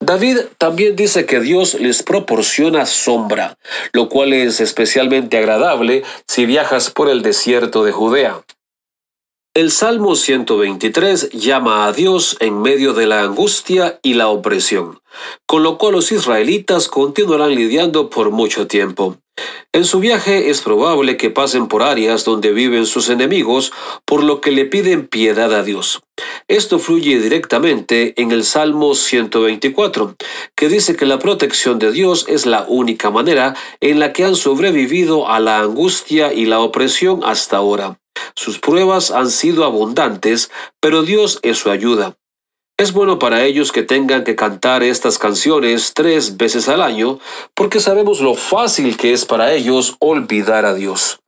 [0.00, 3.56] David también dice que Dios les proporciona sombra,
[3.92, 8.42] lo cual es especialmente agradable si viajas por el desierto de Judea.
[9.56, 15.00] El Salmo 123 llama a Dios en medio de la angustia y la opresión,
[15.46, 19.16] con lo cual los israelitas continuarán lidiando por mucho tiempo.
[19.72, 23.72] En su viaje es probable que pasen por áreas donde viven sus enemigos,
[24.04, 26.02] por lo que le piden piedad a Dios.
[26.48, 30.16] Esto fluye directamente en el Salmo 124,
[30.54, 34.36] que dice que la protección de Dios es la única manera en la que han
[34.36, 37.98] sobrevivido a la angustia y la opresión hasta ahora.
[38.34, 40.50] Sus pruebas han sido abundantes,
[40.80, 42.16] pero Dios es su ayuda.
[42.78, 47.18] Es bueno para ellos que tengan que cantar estas canciones tres veces al año,
[47.54, 51.18] porque sabemos lo fácil que es para ellos olvidar a Dios.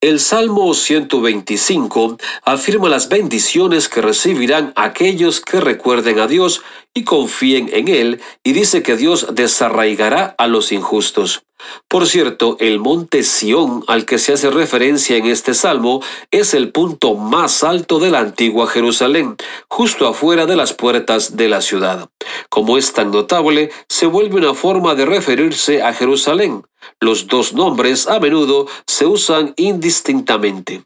[0.00, 6.62] El Salmo 125 afirma las bendiciones que recibirán aquellos que recuerden a Dios
[6.94, 11.42] y confíen en Él, y dice que Dios desarraigará a los injustos.
[11.88, 16.70] Por cierto, el monte Sión al que se hace referencia en este salmo es el
[16.70, 19.36] punto más alto de la antigua Jerusalén,
[19.68, 22.08] justo afuera de las puertas de la ciudad.
[22.48, 26.62] Como es tan notable, se vuelve una forma de referirse a Jerusalén.
[27.00, 30.84] Los dos nombres a menudo se usan indistintamente.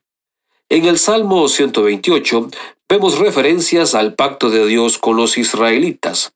[0.68, 2.48] En el Salmo 128
[2.88, 6.32] vemos referencias al pacto de Dios con los israelitas.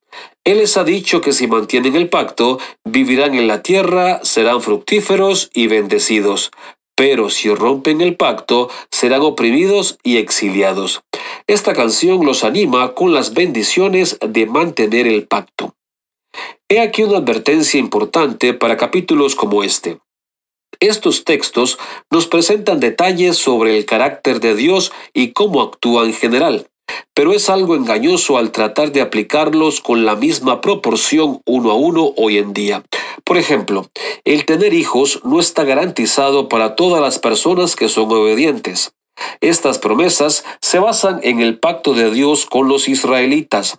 [0.47, 5.51] Él les ha dicho que si mantienen el pacto, vivirán en la tierra, serán fructíferos
[5.53, 6.53] y bendecidos.
[6.95, 11.03] Pero si rompen el pacto, serán oprimidos y exiliados.
[11.49, 15.75] Esta canción los anima con las bendiciones de mantener el pacto.
[16.69, 19.99] He aquí una advertencia importante para capítulos como este.
[20.79, 21.77] Estos textos
[22.09, 26.69] nos presentan detalles sobre el carácter de Dios y cómo actúa en general
[27.15, 32.13] pero es algo engañoso al tratar de aplicarlos con la misma proporción uno a uno
[32.17, 32.85] hoy en día.
[33.25, 33.89] Por ejemplo,
[34.25, 38.93] el tener hijos no está garantizado para todas las personas que son obedientes.
[39.41, 43.79] Estas promesas se basan en el pacto de Dios con los israelitas,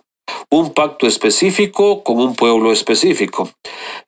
[0.50, 3.50] un pacto específico con un pueblo específico.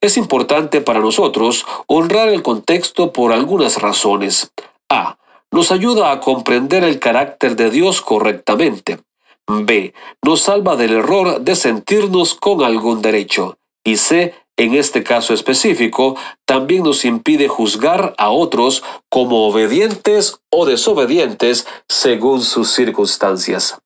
[0.00, 4.50] Es importante para nosotros honrar el contexto por algunas razones.
[4.88, 5.18] A
[5.52, 8.98] nos ayuda a comprender el carácter de Dios correctamente.
[9.46, 9.94] B.
[10.22, 13.58] Nos salva del error de sentirnos con algún derecho.
[13.84, 14.34] Y C.
[14.56, 22.42] En este caso específico, también nos impide juzgar a otros como obedientes o desobedientes según
[22.42, 23.78] sus circunstancias.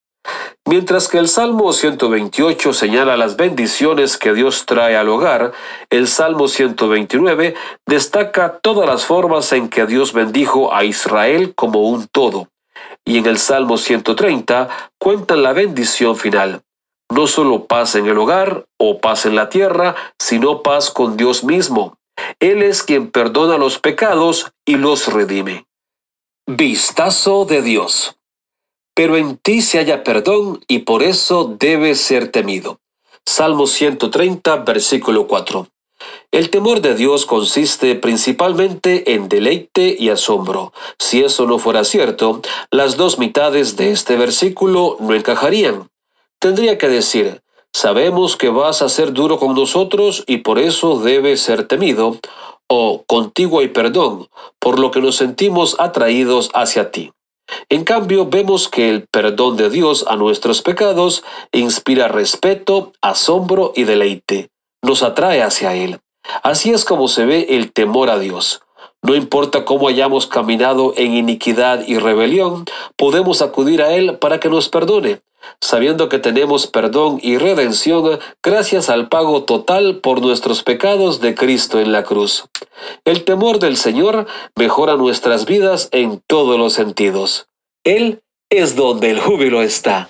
[0.66, 5.52] Mientras que el Salmo 128 señala las bendiciones que Dios trae al hogar,
[5.90, 7.54] el Salmo 129
[7.86, 12.48] destaca todas las formas en que Dios bendijo a Israel como un todo.
[13.04, 14.68] Y en el Salmo 130
[14.98, 16.62] cuentan la bendición final.
[17.12, 21.44] No solo paz en el hogar o paz en la tierra, sino paz con Dios
[21.44, 21.98] mismo.
[22.40, 25.66] Él es quien perdona los pecados y los redime.
[26.46, 28.16] Vistazo de Dios.
[28.94, 32.80] Pero en ti se halla perdón y por eso debe ser temido.
[33.26, 35.66] Salmo 130, versículo 4.
[36.30, 40.72] El temor de Dios consiste principalmente en deleite y asombro.
[40.98, 45.88] Si eso no fuera cierto, las dos mitades de este versículo no encajarían.
[46.40, 47.40] Tendría que decir,
[47.72, 52.18] sabemos que vas a ser duro con nosotros y por eso debe ser temido,
[52.66, 54.28] o contigo hay perdón,
[54.58, 57.12] por lo que nos sentimos atraídos hacia ti.
[57.68, 63.84] En cambio, vemos que el perdón de Dios a nuestros pecados inspira respeto, asombro y
[63.84, 64.50] deleite.
[64.82, 66.00] Nos atrae hacia Él.
[66.42, 68.62] Así es como se ve el temor a Dios.
[69.02, 72.64] No importa cómo hayamos caminado en iniquidad y rebelión,
[72.96, 75.20] podemos acudir a Él para que nos perdone,
[75.60, 81.80] sabiendo que tenemos perdón y redención gracias al pago total por nuestros pecados de Cristo
[81.80, 82.44] en la cruz.
[83.04, 84.26] El temor del Señor
[84.56, 87.46] mejora nuestras vidas en todos los sentidos.
[87.84, 90.08] Él es donde el júbilo está.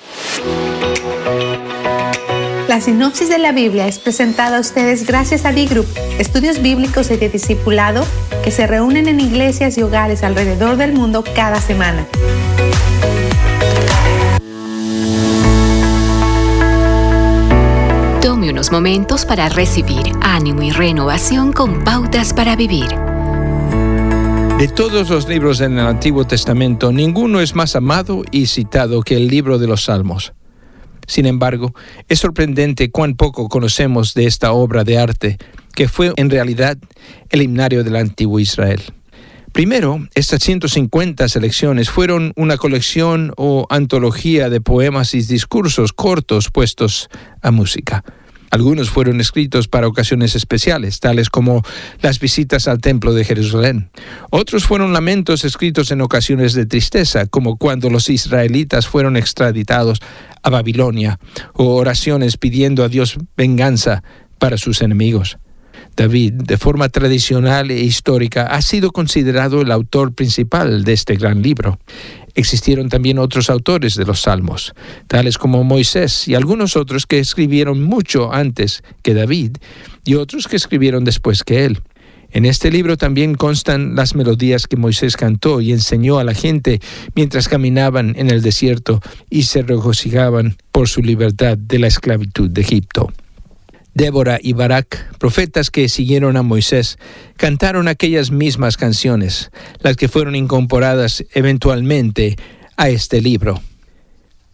[2.68, 5.86] La sinopsis de la Biblia es presentada a ustedes gracias a D-Group,
[6.18, 8.04] estudios bíblicos y de discipulado
[8.42, 12.06] que se reúnen en iglesias y hogares alrededor del mundo cada semana.
[18.54, 22.88] Momentos para recibir ánimo y renovación con pautas para vivir.
[24.58, 29.16] De todos los libros en el Antiguo Testamento, ninguno es más amado y citado que
[29.16, 30.32] el libro de los Salmos.
[31.06, 31.74] Sin embargo,
[32.08, 35.36] es sorprendente cuán poco conocemos de esta obra de arte,
[35.74, 36.78] que fue en realidad
[37.30, 38.80] el himnario del antiguo Israel.
[39.52, 47.08] Primero, estas 150 selecciones fueron una colección o antología de poemas y discursos cortos puestos
[47.42, 48.04] a música.
[48.54, 51.62] Algunos fueron escritos para ocasiones especiales, tales como
[52.02, 53.90] las visitas al Templo de Jerusalén.
[54.30, 59.98] Otros fueron lamentos escritos en ocasiones de tristeza, como cuando los israelitas fueron extraditados
[60.44, 61.18] a Babilonia,
[61.54, 64.04] o oraciones pidiendo a Dios venganza
[64.38, 65.36] para sus enemigos.
[65.96, 71.42] David, de forma tradicional e histórica, ha sido considerado el autor principal de este gran
[71.42, 71.80] libro.
[72.34, 74.74] Existieron también otros autores de los salmos,
[75.06, 79.58] tales como Moisés y algunos otros que escribieron mucho antes que David
[80.04, 81.80] y otros que escribieron después que él.
[82.34, 86.80] En este libro también constan las melodías que Moisés cantó y enseñó a la gente
[87.14, 92.62] mientras caminaban en el desierto y se regocijaban por su libertad de la esclavitud de
[92.62, 93.12] Egipto.
[93.94, 96.98] Débora y Barak, profetas que siguieron a Moisés,
[97.36, 102.36] cantaron aquellas mismas canciones, las que fueron incorporadas eventualmente
[102.76, 103.62] a este libro.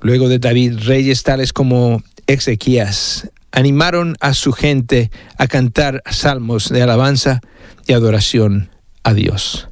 [0.01, 6.83] Luego de David, reyes tales como Ezequías animaron a su gente a cantar salmos de
[6.83, 7.41] alabanza
[7.87, 8.71] y adoración
[9.03, 9.70] a Dios.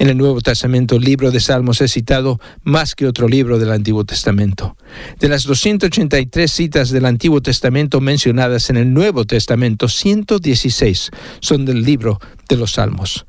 [0.00, 3.70] En el Nuevo Testamento, el libro de Salmos es citado más que otro libro del
[3.70, 4.74] Antiguo Testamento.
[5.18, 11.82] De las 283 citas del Antiguo Testamento mencionadas en el Nuevo Testamento, 116 son del
[11.82, 13.26] libro de los Salmos.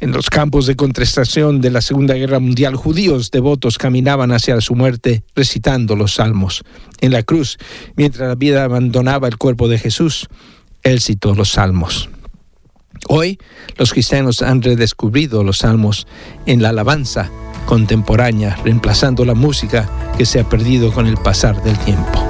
[0.00, 4.74] En los campos de contestación de la Segunda Guerra Mundial, judíos devotos caminaban hacia su
[4.74, 6.62] muerte recitando los salmos.
[7.00, 7.56] En la cruz,
[7.96, 10.28] mientras la vida abandonaba el cuerpo de Jesús,
[10.82, 12.10] él citó los salmos.
[13.08, 13.38] Hoy
[13.76, 16.06] los cristianos han redescubrido los salmos
[16.46, 17.30] en la alabanza
[17.66, 19.88] contemporánea, reemplazando la música
[20.18, 22.24] que se ha perdido con el pasar del tiempo.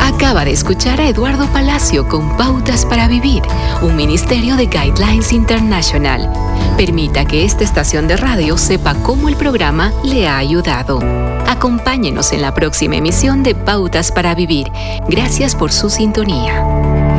[0.00, 3.42] Acaba de escuchar a Eduardo Palacio con Pautas para Vivir,
[3.80, 6.30] un ministerio de Guidelines International.
[6.76, 11.00] Permita que esta estación de radio sepa cómo el programa le ha ayudado.
[11.46, 14.70] Acompáñenos en la próxima emisión de Pautas para Vivir.
[15.08, 17.09] Gracias por su sintonía.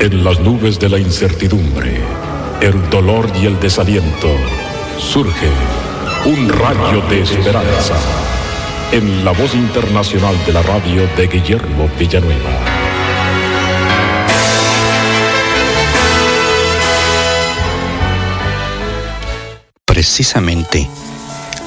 [0.00, 2.00] En las nubes de la incertidumbre,
[2.60, 4.28] el dolor y el desaliento,
[4.96, 5.48] surge
[6.24, 7.96] un rayo de esperanza
[8.92, 12.78] en la voz internacional de la radio de Guillermo Villanueva.
[19.84, 20.88] Precisamente,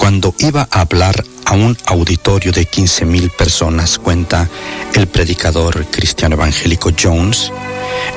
[0.01, 4.49] cuando iba a hablar a un auditorio de 15.000 personas, cuenta
[4.95, 7.51] el predicador cristiano evangélico Jones,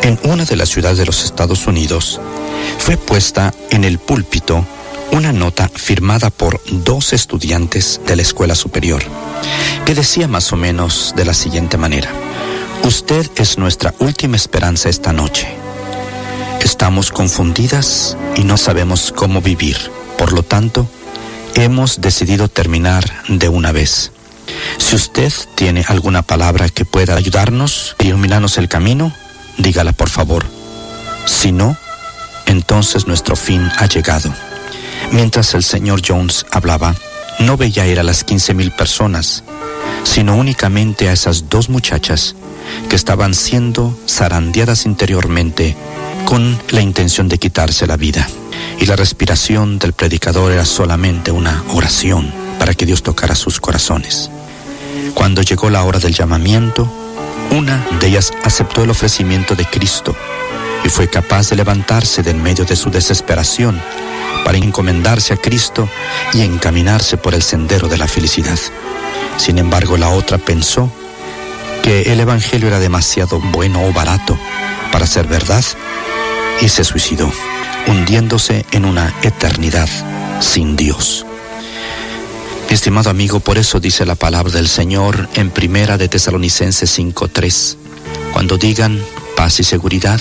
[0.01, 2.23] en una de las ciudades de los Estados Unidos,
[2.79, 4.65] fue puesta en el púlpito
[5.13, 9.03] una nota firmada por dos estudiantes de la escuela superior,
[9.85, 12.11] que decía más o menos de la siguiente manera,
[12.83, 15.49] Usted es nuestra última esperanza esta noche.
[16.63, 19.77] Estamos confundidas y no sabemos cómo vivir.
[20.19, 20.87] Por lo tanto,
[21.55, 24.13] hemos decidido terminar de una vez.
[24.79, 29.13] Si usted tiene alguna palabra que pueda ayudarnos, iluminarnos el camino,
[29.59, 30.45] dígala por favor.
[31.27, 31.77] Si no,
[32.47, 34.33] entonces nuestro fin ha llegado.
[35.13, 36.95] Mientras el señor Jones hablaba,
[37.41, 39.45] no veía ir a las 15.000 personas,
[40.05, 42.37] sino únicamente a esas dos muchachas
[42.89, 45.77] que estaban siendo zarandeadas interiormente
[46.25, 48.29] con la intención de quitarse la vida.
[48.81, 54.31] Y la respiración del predicador era solamente una oración para que Dios tocara sus corazones.
[55.15, 56.91] Cuando llegó la hora del llamamiento,
[57.51, 60.17] una de ellas aceptó el ofrecimiento de Cristo
[60.85, 63.81] y fue capaz de levantarse de en medio de su desesperación
[64.45, 65.89] para encomendarse a Cristo
[66.35, 68.59] y encaminarse por el sendero de la felicidad.
[69.39, 70.93] Sin embargo, la otra pensó
[71.83, 74.39] que el Evangelio era demasiado bueno o barato
[74.93, 75.65] para ser verdad
[76.61, 77.33] y se suicidó,
[77.87, 79.89] hundiéndose en una eternidad
[80.41, 81.27] sin Dios.
[82.69, 87.77] estimado amigo, por eso dice la palabra del Señor en Primera de Tesalonicenses 5:3,
[88.33, 89.01] cuando digan
[89.37, 90.21] paz y seguridad,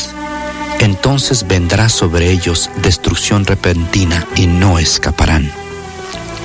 [0.84, 5.49] entonces vendrá sobre ellos destrucción repentina y no escaparán.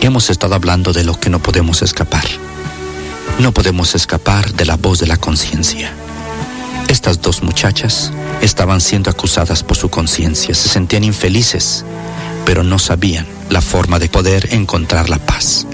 [0.01, 2.24] Hemos estado hablando de lo que no podemos escapar.
[3.41, 5.91] No podemos escapar de la voz de la conciencia.
[6.86, 11.84] Estas dos muchachas estaban siendo acusadas por su conciencia, se sentían infelices,
[12.47, 15.66] pero no sabían la forma de poder encontrar la paz.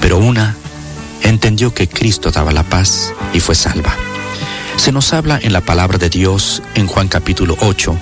[0.00, 0.56] Pero una
[1.22, 3.94] entendió que Cristo daba la paz y fue salva.
[4.78, 7.98] Se nos habla en la palabra de Dios en Juan capítulo 8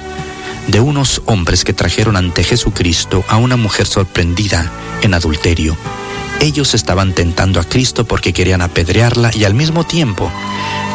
[0.69, 4.71] de unos hombres que trajeron ante Jesucristo a una mujer sorprendida
[5.01, 5.75] en adulterio.
[6.39, 10.31] Ellos estaban tentando a Cristo porque querían apedrearla y al mismo tiempo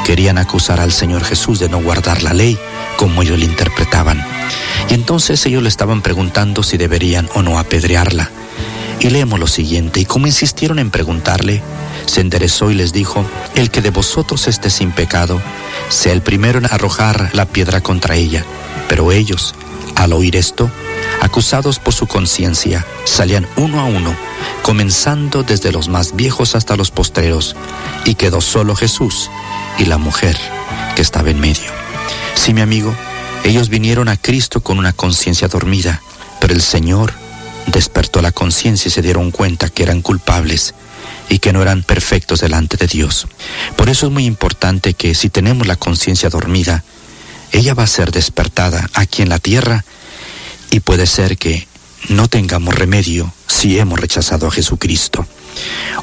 [0.05, 2.59] querían acusar al Señor Jesús de no guardar la ley
[2.95, 4.23] como ellos la interpretaban.
[4.88, 8.29] Y entonces ellos le estaban preguntando si deberían o no apedrearla.
[8.99, 11.63] Y leemos lo siguiente, y como insistieron en preguntarle,
[12.06, 13.26] se enderezó y les dijo,
[13.56, 15.41] el que de vosotros esté sin pecado,
[15.89, 18.45] sea el primero en arrojar la piedra contra ella.
[18.88, 19.56] Pero ellos,
[19.95, 20.70] al oír esto,
[21.22, 24.16] acusados por su conciencia, salían uno a uno,
[24.64, 27.56] comenzando desde los más viejos hasta los postreros,
[28.06, 29.30] y quedó solo Jesús
[29.78, 30.38] y la mujer
[30.95, 31.72] que estaba en medio.
[32.36, 32.93] Sí, mi amigo,
[33.43, 36.02] ellos vinieron a Cristo con una conciencia dormida,
[36.39, 37.14] pero el Señor
[37.72, 40.74] despertó la conciencia y se dieron cuenta que eran culpables
[41.30, 43.28] y que no eran perfectos delante de Dios.
[43.76, 46.84] Por eso es muy importante que si tenemos la conciencia dormida,
[47.51, 49.86] ella va a ser despertada aquí en la tierra
[50.69, 51.67] y puede ser que
[52.09, 55.26] no tengamos remedio si hemos rechazado a Jesucristo.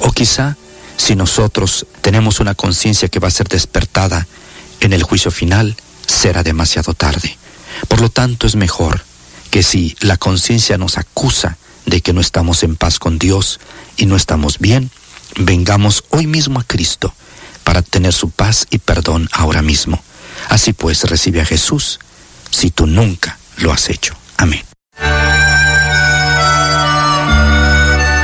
[0.00, 0.56] O quizá
[0.96, 4.26] si nosotros tenemos una conciencia que va a ser despertada
[4.80, 7.36] en el juicio final, será demasiado tarde.
[7.86, 9.04] Por lo tanto, es mejor
[9.50, 13.60] que si la conciencia nos acusa de que no estamos en paz con Dios
[13.96, 14.90] y no estamos bien,
[15.36, 17.14] vengamos hoy mismo a Cristo
[17.64, 20.02] para tener su paz y perdón ahora mismo.
[20.48, 21.98] Así pues, recibe a Jesús
[22.50, 24.14] si tú nunca lo has hecho.
[24.36, 24.62] Amén.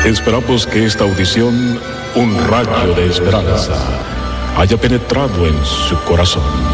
[0.04, 1.80] Esperamos que esta audición,
[2.14, 3.74] un rayo de esperanza,
[4.56, 6.73] haya penetrado en su corazón.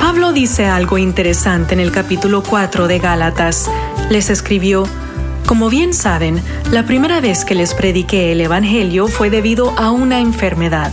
[0.00, 3.70] Pablo dice algo interesante en el capítulo 4 de Gálatas.
[4.10, 4.84] Les escribió,
[5.46, 10.20] como bien saben, la primera vez que les prediqué el Evangelio fue debido a una
[10.20, 10.92] enfermedad.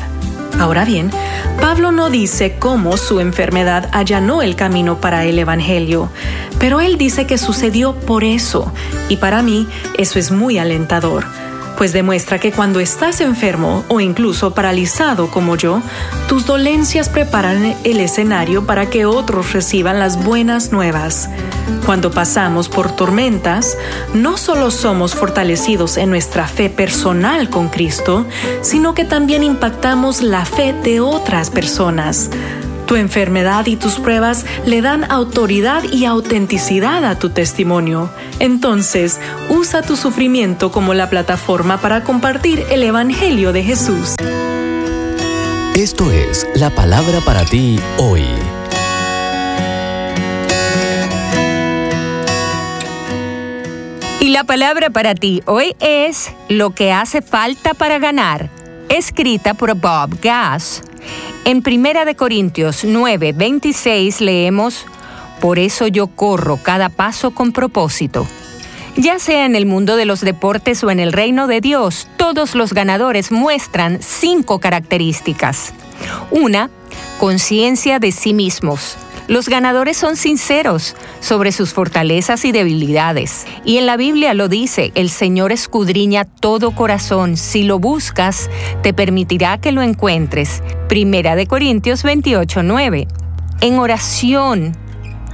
[0.59, 1.11] Ahora bien,
[1.59, 6.09] Pablo no dice cómo su enfermedad allanó el camino para el Evangelio,
[6.59, 8.71] pero él dice que sucedió por eso,
[9.09, 11.25] y para mí eso es muy alentador
[11.83, 15.81] pues demuestra que cuando estás enfermo o incluso paralizado como yo,
[16.29, 21.29] tus dolencias preparan el escenario para que otros reciban las buenas nuevas.
[21.85, 23.77] Cuando pasamos por tormentas,
[24.13, 28.25] no solo somos fortalecidos en nuestra fe personal con Cristo,
[28.61, 32.29] sino que también impactamos la fe de otras personas.
[32.85, 38.09] Tu enfermedad y tus pruebas le dan autoridad y autenticidad a tu testimonio.
[38.39, 39.19] Entonces,
[39.49, 44.15] usa tu sufrimiento como la plataforma para compartir el Evangelio de Jesús.
[45.75, 48.25] Esto es la palabra para ti hoy.
[54.33, 58.49] la palabra para ti hoy es Lo que hace falta para ganar,
[58.89, 60.81] escrita por Bob Gass.
[61.45, 64.85] En Primera de Corintios 9, 26 leemos,
[65.41, 68.25] Por eso yo corro cada paso con propósito.
[68.95, 72.55] Ya sea en el mundo de los deportes o en el reino de Dios, todos
[72.55, 75.73] los ganadores muestran cinco características.
[76.31, 76.69] Una,
[77.19, 78.95] conciencia de sí mismos.
[79.27, 83.45] Los ganadores son sinceros sobre sus fortalezas y debilidades.
[83.63, 87.37] Y en la Biblia lo dice, el Señor escudriña todo corazón.
[87.37, 88.49] Si lo buscas,
[88.81, 90.61] te permitirá que lo encuentres.
[90.89, 93.07] Primera de Corintios 28, 9.
[93.61, 94.75] En oración,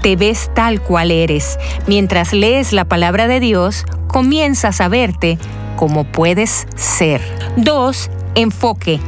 [0.01, 1.57] te ves tal cual eres.
[1.87, 5.37] Mientras lees la palabra de Dios, comienzas a verte
[5.75, 7.21] como puedes ser.
[7.57, 8.09] 2.
[8.39, 8.99] Enfoque.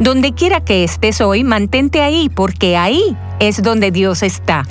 [0.00, 4.64] Donde quiera que estés hoy, mantente ahí, porque ahí es donde Dios está.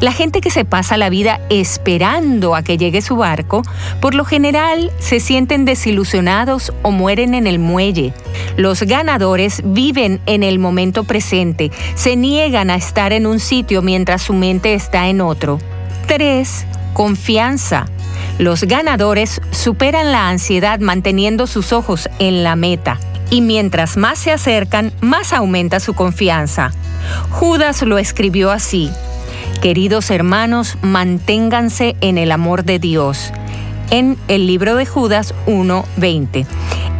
[0.00, 3.62] La gente que se pasa la vida esperando a que llegue su barco,
[4.00, 8.12] por lo general se sienten desilusionados o mueren en el muelle.
[8.56, 14.22] Los ganadores viven en el momento presente, se niegan a estar en un sitio mientras
[14.22, 15.58] su mente está en otro.
[16.06, 16.66] 3.
[16.92, 17.86] Confianza.
[18.38, 22.98] Los ganadores superan la ansiedad manteniendo sus ojos en la meta
[23.30, 26.72] y mientras más se acercan, más aumenta su confianza.
[27.30, 28.90] Judas lo escribió así,
[29.62, 33.30] Queridos hermanos, manténganse en el amor de Dios,
[33.90, 36.46] en el libro de Judas 1.20.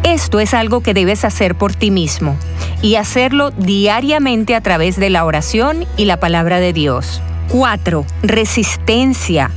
[0.03, 2.37] Esto es algo que debes hacer por ti mismo
[2.83, 7.19] y hacerlo diariamente a través de la oración y la palabra de Dios.
[7.49, 8.05] 4.
[8.21, 9.49] Resistencia.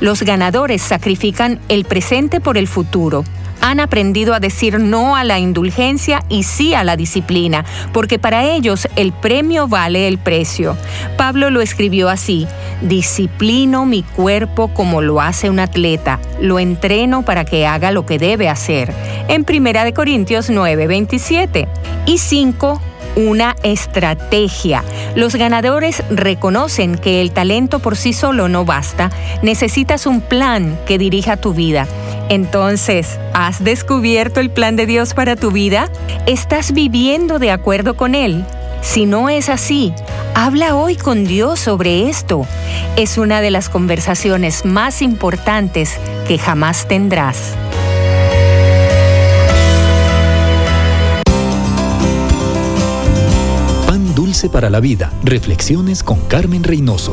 [0.00, 3.24] Los ganadores sacrifican el presente por el futuro
[3.60, 8.44] han aprendido a decir no a la indulgencia y sí a la disciplina, porque para
[8.44, 10.76] ellos el premio vale el precio.
[11.16, 12.46] Pablo lo escribió así,
[12.82, 18.18] disciplino mi cuerpo como lo hace un atleta, lo entreno para que haga lo que
[18.18, 18.92] debe hacer.
[19.28, 21.68] En 1 Corintios 9, 27.
[22.06, 22.80] Y 5
[23.16, 24.84] una estrategia.
[25.14, 29.10] Los ganadores reconocen que el talento por sí solo no basta,
[29.42, 31.86] necesitas un plan que dirija tu vida.
[32.28, 35.90] Entonces, ¿has descubierto el plan de Dios para tu vida?
[36.26, 38.44] ¿Estás viviendo de acuerdo con Él?
[38.82, 39.92] Si no es así,
[40.34, 42.46] habla hoy con Dios sobre esto.
[42.96, 47.54] Es una de las conversaciones más importantes que jamás tendrás.
[54.48, 55.12] Para la vida.
[55.22, 57.12] Reflexiones con Carmen Reynoso.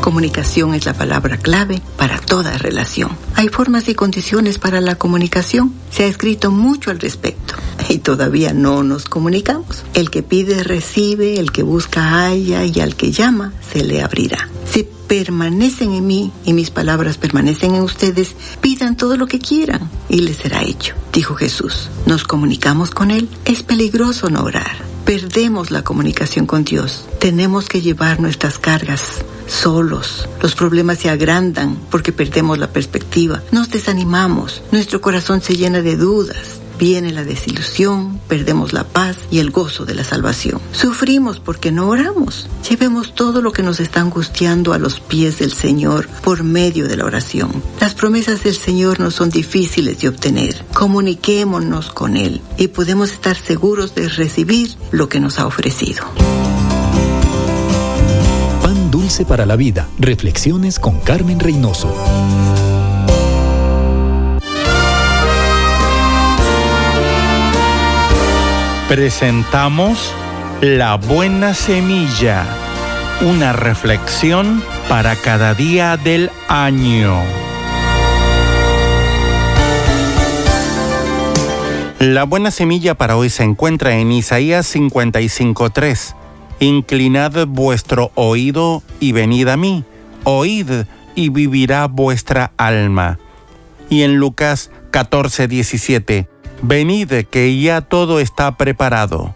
[0.00, 3.10] Comunicación es la palabra clave para toda relación.
[3.34, 5.74] Hay formas y condiciones para la comunicación.
[5.90, 7.54] Se ha escrito mucho al respecto
[7.90, 9.84] y todavía no nos comunicamos.
[9.92, 14.48] El que pide recibe, el que busca halla y al que llama se le abrirá.
[14.64, 19.90] Si permanecen en mí y mis palabras permanecen en ustedes, pidan todo lo que quieran
[20.08, 20.94] y les será hecho.
[21.12, 21.90] Dijo Jesús.
[22.06, 23.28] Nos comunicamos con Él.
[23.44, 24.89] Es peligroso no orar.
[25.04, 27.04] Perdemos la comunicación con Dios.
[27.18, 30.28] Tenemos que llevar nuestras cargas solos.
[30.40, 33.42] Los problemas se agrandan porque perdemos la perspectiva.
[33.50, 34.62] Nos desanimamos.
[34.70, 36.60] Nuestro corazón se llena de dudas.
[36.80, 40.62] Viene la desilusión, perdemos la paz y el gozo de la salvación.
[40.72, 42.48] Sufrimos porque no oramos.
[42.66, 46.96] Llevemos todo lo que nos está angustiando a los pies del Señor por medio de
[46.96, 47.62] la oración.
[47.82, 50.64] Las promesas del Señor no son difíciles de obtener.
[50.72, 56.02] Comuniquémonos con Él y podemos estar seguros de recibir lo que nos ha ofrecido.
[58.62, 59.86] Pan dulce para la vida.
[59.98, 61.94] Reflexiones con Carmen Reynoso.
[68.90, 70.12] Presentamos
[70.60, 72.44] La Buena Semilla,
[73.20, 77.22] una reflexión para cada día del año.
[82.00, 86.16] La buena semilla para hoy se encuentra en Isaías 55.3.
[86.58, 89.84] Inclinad vuestro oído y venid a mí,
[90.24, 90.68] oíd
[91.14, 93.20] y vivirá vuestra alma.
[93.88, 99.34] Y en Lucas 14.17 Venid que ya todo está preparado.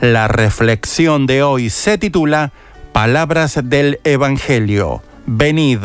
[0.00, 2.52] La reflexión de hoy se titula
[2.92, 5.02] Palabras del Evangelio.
[5.26, 5.80] Venid.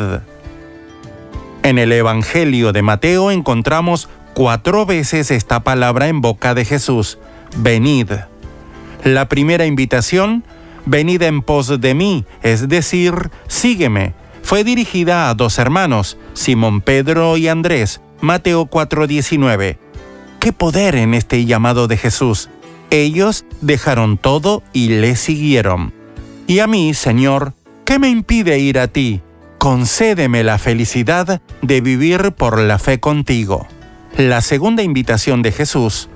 [1.64, 7.18] En el Evangelio de Mateo encontramos cuatro veces esta palabra en boca de Jesús.
[7.58, 8.12] Venid.
[9.04, 10.44] La primera invitación,
[10.86, 14.14] venid en pos de mí, es decir, sígueme,
[14.44, 19.85] fue dirigida a dos hermanos, Simón Pedro y Andrés, Mateo 4:19
[20.46, 22.50] qué poder en este llamado de Jesús.
[22.92, 25.92] Ellos dejaron todo y le siguieron.
[26.46, 29.24] Y a mí, Señor, ¿qué me impide ir a ti?
[29.58, 33.66] concédeme la felicidad de vivir por la fe contigo.
[34.16, 36.10] La segunda invitación de Jesús,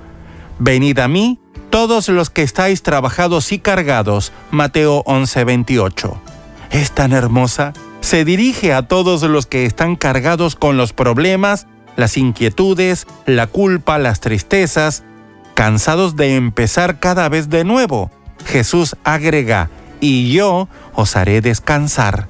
[0.60, 6.16] venid a mí todos los que estáis trabajados y cargados, Mateo 11:28.
[6.70, 11.66] Es tan hermosa, se dirige a todos los que están cargados con los problemas,
[11.96, 15.02] las inquietudes, la culpa, las tristezas,
[15.54, 18.10] cansados de empezar cada vez de nuevo.
[18.46, 19.68] Jesús agrega,
[20.00, 22.26] y yo os haré descansar.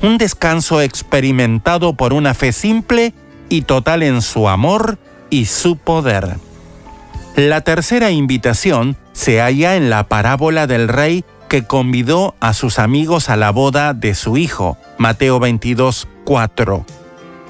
[0.00, 3.14] Un descanso experimentado por una fe simple
[3.48, 4.98] y total en su amor
[5.30, 6.36] y su poder.
[7.36, 13.28] La tercera invitación se halla en la parábola del rey que convidó a sus amigos
[13.28, 16.84] a la boda de su hijo, Mateo 22, 4.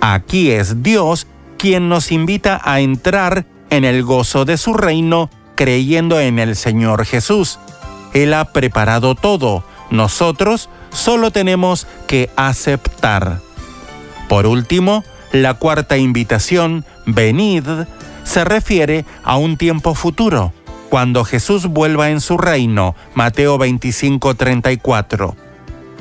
[0.01, 1.27] Aquí es Dios
[1.63, 7.07] quien nos invita a entrar en el gozo de su reino creyendo en el Señor
[7.07, 7.61] Jesús.
[8.15, 13.39] Él ha preparado todo, nosotros solo tenemos que aceptar.
[14.29, 17.63] Por último, la cuarta invitación, venid,
[18.25, 20.53] se refiere a un tiempo futuro,
[20.91, 25.37] cuando Jesús vuelva en su reino, Mateo 25:34.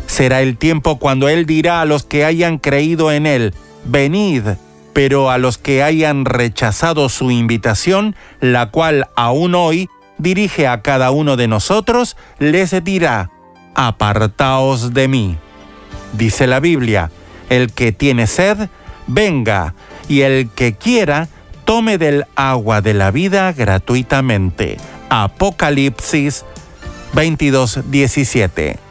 [0.08, 3.54] Será el tiempo cuando Él dirá a los que hayan creído en Él,
[3.86, 4.42] venid,
[4.94, 11.12] pero a los que hayan rechazado su invitación, la cual aún hoy dirige a cada
[11.12, 13.32] uno de nosotros, les dirá,
[13.76, 15.38] apartaos de mí.
[16.14, 17.10] Dice la Biblia,
[17.50, 18.70] el que tiene sed,
[19.08, 19.74] venga,
[20.08, 21.28] y el que quiera,
[21.66, 24.78] tome del agua de la vida gratuitamente.
[25.10, 26.46] Apocalipsis
[27.14, 28.91] 22:17.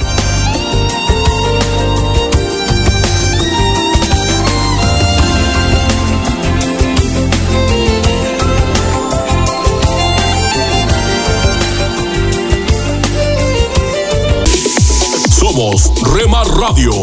[15.51, 16.93] Somos Remar Radio.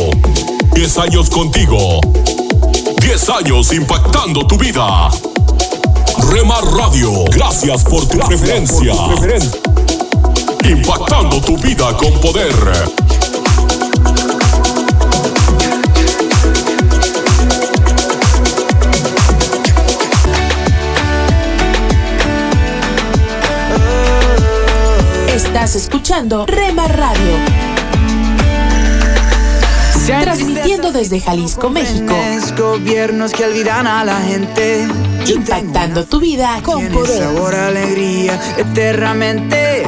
[0.72, 2.00] 10 años contigo.
[3.02, 5.10] 10 años impactando tu vida.
[6.30, 8.94] Remar Radio, gracias por tu preferencia.
[10.64, 12.54] Impactando tu vida con poder.
[25.34, 27.57] Estás escuchando Rema Radio.
[30.08, 32.14] Transmitiendo desde Jalisco, México.
[32.56, 34.88] Gobiernos que olvidan a la gente.
[35.26, 37.24] Impactando tu vida con poder.
[37.24, 39.86] Sabor, alegría, eternamente.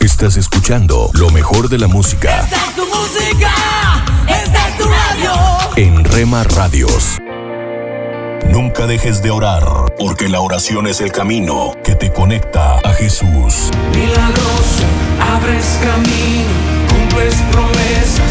[0.00, 3.52] Estás escuchando lo mejor de la música Esta es tu música.
[4.28, 5.32] Esta es tu radio.
[5.76, 7.20] en Rema Radios.
[8.50, 9.64] Nunca dejes de orar,
[9.98, 13.70] porque la oración es el camino que te conecta a Jesús.
[13.94, 14.84] Milagroso,
[15.32, 16.50] abres camino,
[16.88, 18.30] cumples promesas,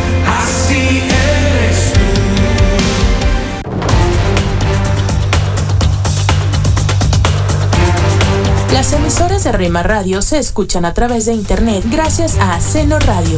[8.73, 13.37] Las emisoras de Rema Radio se escuchan a través de internet gracias a Seno Radio.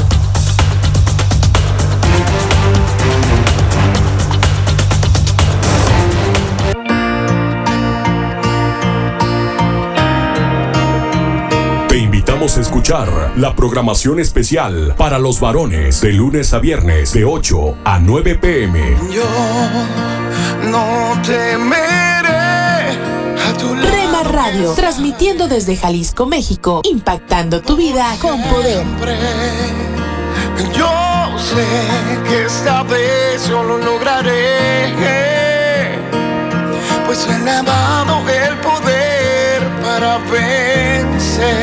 [11.90, 17.26] Te invitamos a escuchar la programación especial para los varones de lunes a viernes de
[17.26, 18.98] 8 a 9 pm.
[19.12, 19.24] Yo
[20.70, 22.33] no temeré
[24.24, 28.84] Radio, transmitiendo desde Jalisco, México, impactando tu vida con poder.
[30.74, 31.66] Yo sé
[32.28, 34.94] que esta vez yo lo lograré.
[37.06, 41.54] Pues me ha dado el poder para vencer.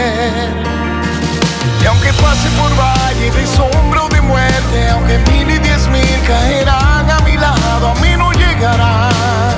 [1.83, 6.21] Y aunque pase por valle de sombra o de muerte, aunque mil y diez mil
[6.27, 9.50] caerán a mi lado, a mí no llegarán.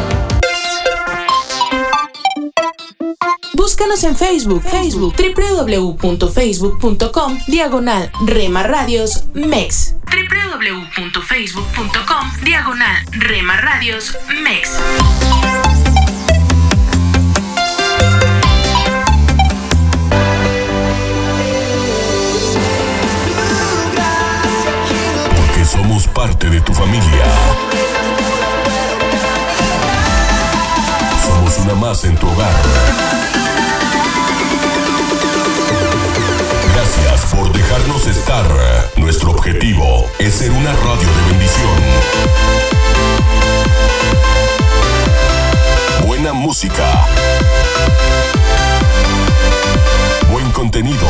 [3.82, 9.96] Búscanos en Facebook, Facebook, www.facebook.com, diagonal remaradios MEX.
[10.06, 14.78] www.facebook.com, diagonal Rema Radios MEX.
[25.36, 27.24] Porque somos parte de tu familia.
[31.26, 33.21] Somos una más en tu hogar.
[37.30, 38.44] Por dejarnos estar.
[38.96, 41.78] Nuestro objetivo es ser una radio de bendición.
[46.06, 47.06] Buena música.
[50.30, 51.06] Buen contenido.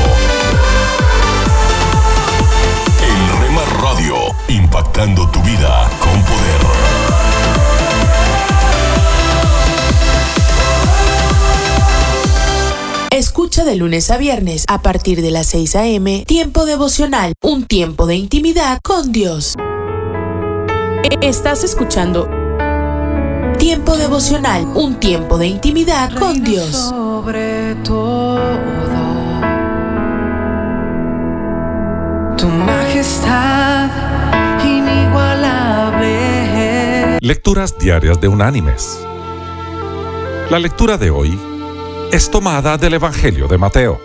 [3.03, 4.17] En Rema Radio,
[4.49, 7.02] impactando tu vida con poder.
[13.23, 16.25] Escucha de lunes a viernes a partir de las 6 a.m.
[16.27, 19.55] Tiempo devocional, un tiempo de intimidad con Dios.
[21.21, 22.29] Estás escuchando
[23.61, 26.67] Tiempo devocional, un tiempo de intimidad con Dios.
[26.67, 28.41] Sobre todo,
[32.37, 33.89] tu majestad
[34.65, 37.21] inigualable.
[37.21, 38.99] Lecturas diarias de Unánimes.
[40.51, 41.52] La lectura de hoy
[42.13, 43.99] es tomada del Evangelio de Mateo.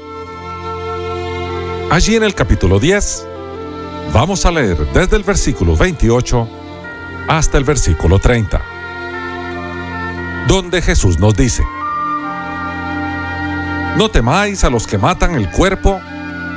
[1.91, 3.27] Allí en el capítulo 10
[4.13, 6.47] vamos a leer desde el versículo 28
[7.27, 8.61] hasta el versículo 30,
[10.47, 11.63] donde Jesús nos dice,
[13.97, 15.99] No temáis a los que matan el cuerpo,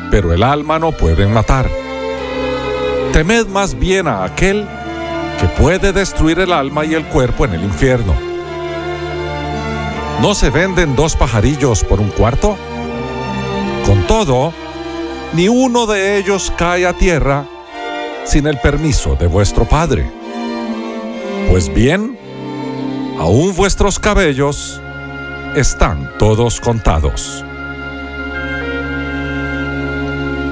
[0.08, 1.68] pero el alma no pueden matar.
[3.12, 4.68] Temed más bien a aquel
[5.40, 8.29] que puede destruir el alma y el cuerpo en el infierno.
[10.20, 12.54] ¿No se venden dos pajarillos por un cuarto?
[13.86, 14.52] Con todo,
[15.32, 17.46] ni uno de ellos cae a tierra
[18.26, 20.10] sin el permiso de vuestro Padre.
[21.48, 22.18] Pues bien,
[23.18, 24.78] aún vuestros cabellos
[25.56, 27.42] están todos contados.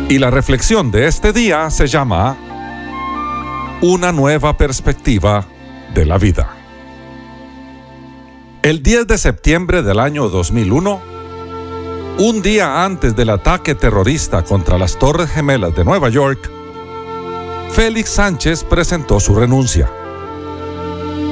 [0.08, 2.38] Y la reflexión de este día se llama
[3.82, 5.44] Una nueva perspectiva
[5.92, 6.57] de la vida.
[8.62, 11.00] El 10 de septiembre del año 2001,
[12.18, 16.50] un día antes del ataque terrorista contra las Torres Gemelas de Nueva York,
[17.70, 19.88] Félix Sánchez presentó su renuncia.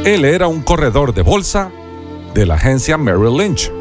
[0.04, 1.72] Él era un corredor de bolsa
[2.32, 3.72] de la agencia Merrill Lynch,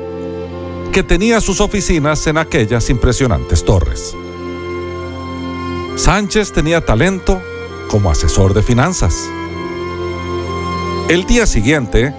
[0.92, 4.16] que tenía sus oficinas en aquellas impresionantes torres.
[5.98, 7.40] Sánchez tenía talento
[7.90, 9.30] como asesor de finanzas.
[11.10, 12.12] El día siguiente,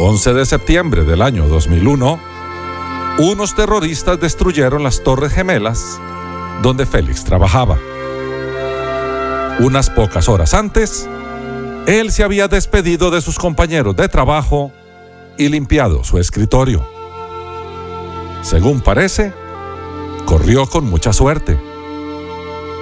[0.00, 2.20] 11 de septiembre del año 2001,
[3.18, 5.98] unos terroristas destruyeron las Torres Gemelas
[6.62, 7.78] donde Félix trabajaba.
[9.58, 11.08] Unas pocas horas antes,
[11.88, 14.70] él se había despedido de sus compañeros de trabajo
[15.36, 16.86] y limpiado su escritorio.
[18.42, 19.32] Según parece,
[20.26, 21.58] corrió con mucha suerte.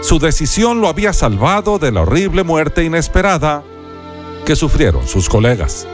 [0.02, 3.62] Su decisión lo había salvado de la horrible muerte inesperada
[4.44, 5.88] que sufrieron sus colegas.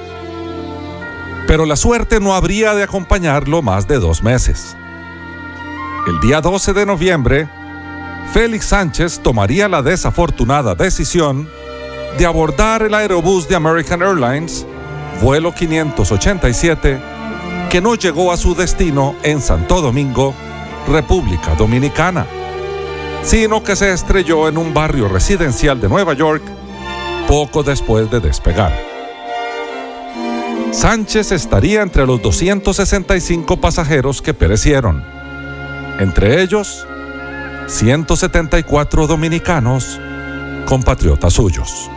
[1.52, 4.74] Pero la suerte no habría de acompañarlo más de dos meses.
[6.06, 7.46] El día 12 de noviembre,
[8.32, 11.46] Félix Sánchez tomaría la desafortunada decisión
[12.16, 14.66] de abordar el aerobús de American Airlines,
[15.20, 16.98] vuelo 587,
[17.68, 20.34] que no llegó a su destino en Santo Domingo,
[20.88, 22.24] República Dominicana,
[23.22, 26.44] sino que se estrelló en un barrio residencial de Nueva York
[27.28, 28.91] poco después de despegar.
[30.72, 35.04] Sánchez estaría entre los 265 pasajeros que perecieron,
[36.00, 36.86] entre ellos
[37.66, 40.00] 174 dominicanos,
[40.64, 41.90] compatriotas suyos.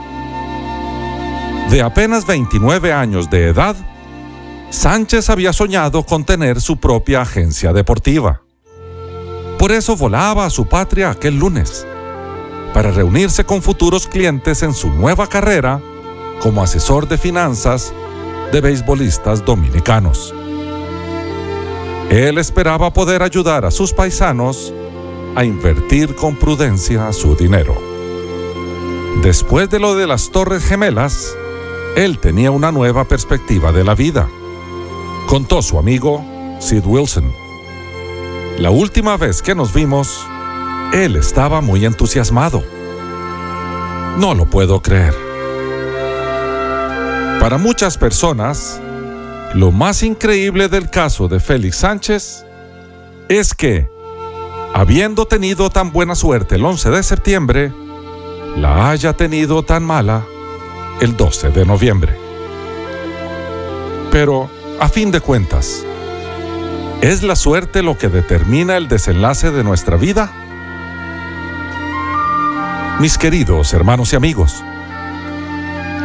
[1.70, 3.78] De apenas 29 años de edad,
[4.72, 8.42] Sánchez había soñado con tener su propia agencia deportiva.
[9.58, 11.88] Por eso volaba a su patria aquel lunes,
[12.74, 15.80] para reunirse con futuros clientes en su nueva carrera
[16.42, 17.94] como asesor de finanzas
[18.52, 20.34] de beisbolistas dominicanos.
[22.10, 24.74] Él esperaba poder ayudar a sus paisanos
[25.36, 27.76] a invertir con prudencia su dinero.
[29.22, 31.36] Después de lo de las Torres Gemelas,
[31.96, 34.30] él tenía una nueva perspectiva de la vida.
[35.28, 36.24] Contó su amigo
[36.60, 37.32] Sid Wilson.
[38.60, 40.26] La última vez que nos vimos,
[40.94, 42.64] él estaba muy entusiasmado.
[44.18, 45.25] No lo puedo creer.
[47.46, 48.82] Para muchas personas,
[49.54, 52.44] lo más increíble del caso de Félix Sánchez
[53.30, 53.88] es que,
[54.74, 57.72] habiendo tenido tan buena suerte el 11 de septiembre,
[58.58, 60.26] la haya tenido tan mala
[61.00, 62.18] el 12 de noviembre.
[64.12, 65.86] Pero, a fin de cuentas,
[67.02, 70.32] ¿es la suerte lo que determina el desenlace de nuestra vida?
[73.00, 74.64] Mis queridos hermanos y amigos,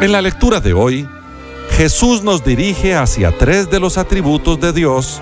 [0.02, 1.08] En la lectura de hoy,
[1.76, 5.20] Jesús nos dirige hacia tres de los atributos de Dios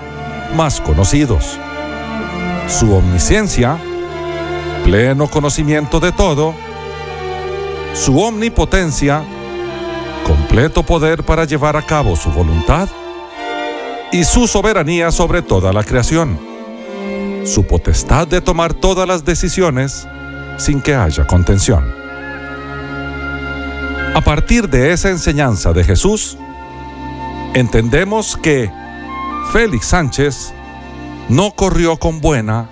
[0.55, 1.57] más conocidos.
[2.67, 3.77] Su omnisciencia,
[4.83, 6.53] pleno conocimiento de todo,
[7.93, 9.23] su omnipotencia,
[10.25, 12.89] completo poder para llevar a cabo su voluntad,
[14.11, 16.39] y su soberanía sobre toda la creación,
[17.45, 20.07] su potestad de tomar todas las decisiones
[20.57, 21.98] sin que haya contención.
[24.15, 26.37] A partir de esa enseñanza de Jesús,
[27.53, 28.71] entendemos que
[29.51, 30.53] Félix Sánchez
[31.29, 32.69] no corrió con buena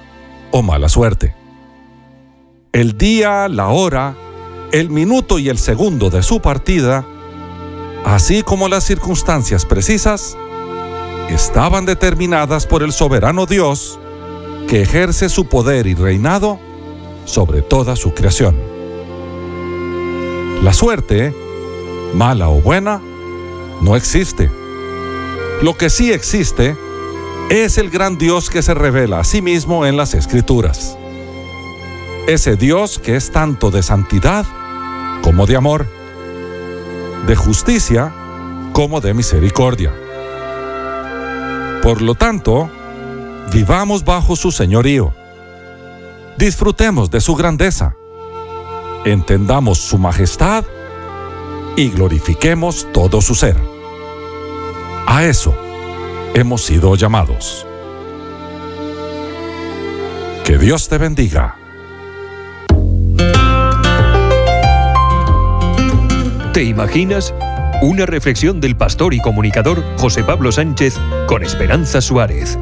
[0.51, 1.35] o mala suerte.
[2.73, 4.15] El día, la hora,
[4.71, 7.05] el minuto y el segundo de su partida,
[8.03, 10.35] así como las circunstancias precisas,
[11.29, 13.99] estaban determinadas por el soberano Dios
[14.67, 16.59] que ejerce su poder y reinado
[17.25, 18.76] sobre toda su creación.
[20.63, 21.33] La suerte,
[22.13, 23.01] mala o buena,
[23.81, 24.49] no existe.
[25.61, 26.75] Lo que sí existe
[27.49, 30.97] es el gran Dios que se revela a sí mismo en las Escrituras.
[32.27, 34.45] Ese Dios que es tanto de santidad
[35.21, 35.85] como de amor,
[37.27, 38.13] de justicia
[38.73, 39.93] como de misericordia.
[41.83, 42.69] Por lo tanto,
[43.53, 45.13] vivamos bajo su señorío.
[46.37, 47.96] Disfrutemos de su grandeza.
[49.05, 50.65] Entendamos su majestad
[51.75, 53.55] y glorifiquemos todo su ser.
[55.05, 55.55] A eso
[56.33, 57.65] hemos sido llamados.
[60.43, 61.55] Que Dios te bendiga.
[66.53, 67.33] ¿Te imaginas?
[67.81, 72.57] Una reflexión del pastor y comunicador José Pablo Sánchez con Esperanza Suárez.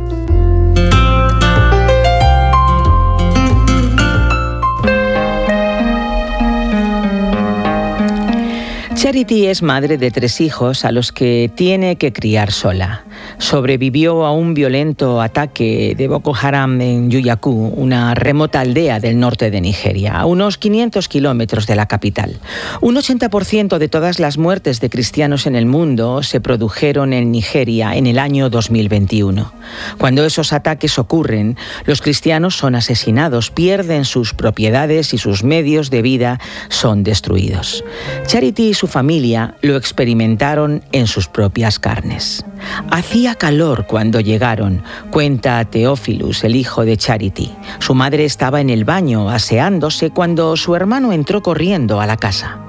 [9.06, 13.05] Charity es madre de tres hijos a los que tiene que criar sola.
[13.38, 19.52] Sobrevivió a un violento ataque de Boko Haram en Yuyaku, una remota aldea del norte
[19.52, 22.40] de Nigeria, a unos 500 kilómetros de la capital.
[22.82, 27.96] Un 80% de todas las muertes de cristianos en el mundo se produjeron en Nigeria
[27.96, 29.52] en el año 2021.
[29.98, 36.02] Cuando esos ataques ocurren, los cristianos son asesinados, pierden sus propiedades y sus medios de
[36.02, 37.84] vida son destruidos.
[38.28, 42.46] Charity y su familia lo experimentaron en sus propias carnes.
[42.92, 47.52] Hacía calor cuando llegaron, cuenta Teófilus, el hijo de Charity.
[47.80, 52.60] Su madre estaba en el baño aseándose cuando su hermano entró corriendo a la casa.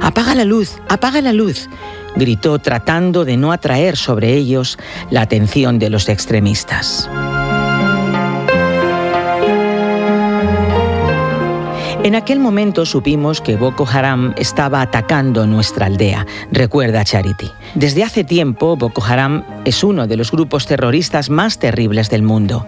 [0.00, 1.68] Apaga la luz, apaga la luz,
[2.16, 4.78] gritó tratando de no atraer sobre ellos
[5.10, 7.08] la atención de los extremistas.
[12.02, 17.50] En aquel momento supimos que Boko Haram estaba atacando nuestra aldea, recuerda Charity.
[17.74, 22.66] Desde hace tiempo, Boko Haram es uno de los grupos terroristas más terribles del mundo.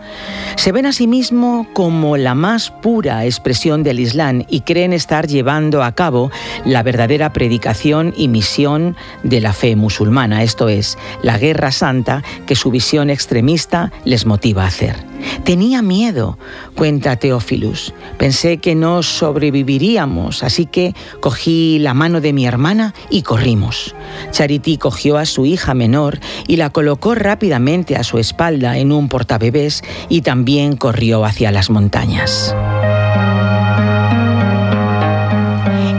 [0.57, 5.27] Se ven a sí mismo como la más pura expresión del Islam y creen estar
[5.27, 6.31] llevando a cabo
[6.67, 12.55] la verdadera predicación y misión de la fe musulmana, esto es, la guerra santa que
[12.55, 15.12] su visión extremista les motiva a hacer.
[15.45, 16.39] Tenía miedo,
[16.75, 17.93] cuenta Teófilus.
[18.19, 23.95] Pensé que no sobreviviríamos, así que cogí la mano de mi hermana y corrimos.
[24.31, 29.09] Charity cogió a su hija menor y la colocó rápidamente a su espalda en un
[29.09, 32.55] portabebés y también corrió hacia las montañas.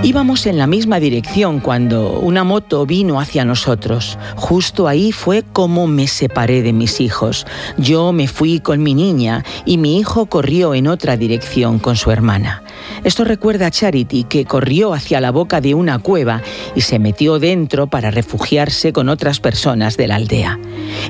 [0.04, 4.18] Íbamos en la misma dirección cuando una moto vino hacia nosotros.
[4.36, 7.48] Justo ahí fue como me separé de mis hijos.
[7.78, 12.12] Yo me fui con mi niña y mi hijo corrió en otra dirección con su
[12.12, 12.64] hermana.
[13.06, 16.42] Esto recuerda a Charity, que corrió hacia la boca de una cueva
[16.76, 20.60] y se metió dentro para refugiarse con otras personas de la aldea.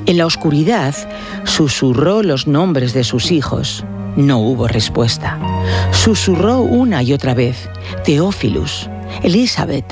[0.06, 0.94] En la oscuridad
[1.42, 3.84] susurró los nombres de sus hijos.
[4.16, 5.38] No hubo respuesta.
[5.90, 7.68] Susurró una y otra vez,
[8.04, 8.88] Teófilus,
[9.22, 9.86] Elizabeth.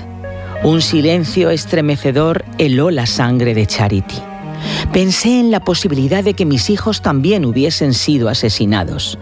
[0.62, 4.31] Un silencio estremecedor heló la sangre de Charity.
[4.92, 9.18] Pensé en la posibilidad de que mis hijos también hubiesen sido asesinados.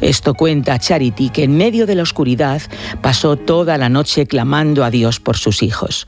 [0.00, 2.62] Esto cuenta Charity que en medio de la oscuridad
[3.00, 6.06] pasó toda la noche clamando a Dios por sus hijos.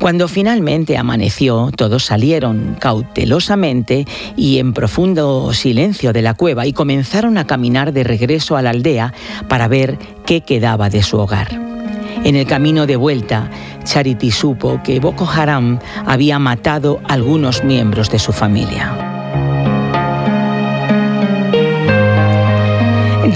[0.00, 4.06] Cuando finalmente amaneció, todos salieron cautelosamente
[4.36, 8.70] y en profundo silencio de la cueva y comenzaron a caminar de regreso a la
[8.70, 9.12] aldea
[9.48, 11.73] para ver qué quedaba de su hogar.
[12.22, 13.50] En el camino de vuelta,
[13.84, 19.14] Charity supo que Boko Haram había matado a algunos miembros de su familia.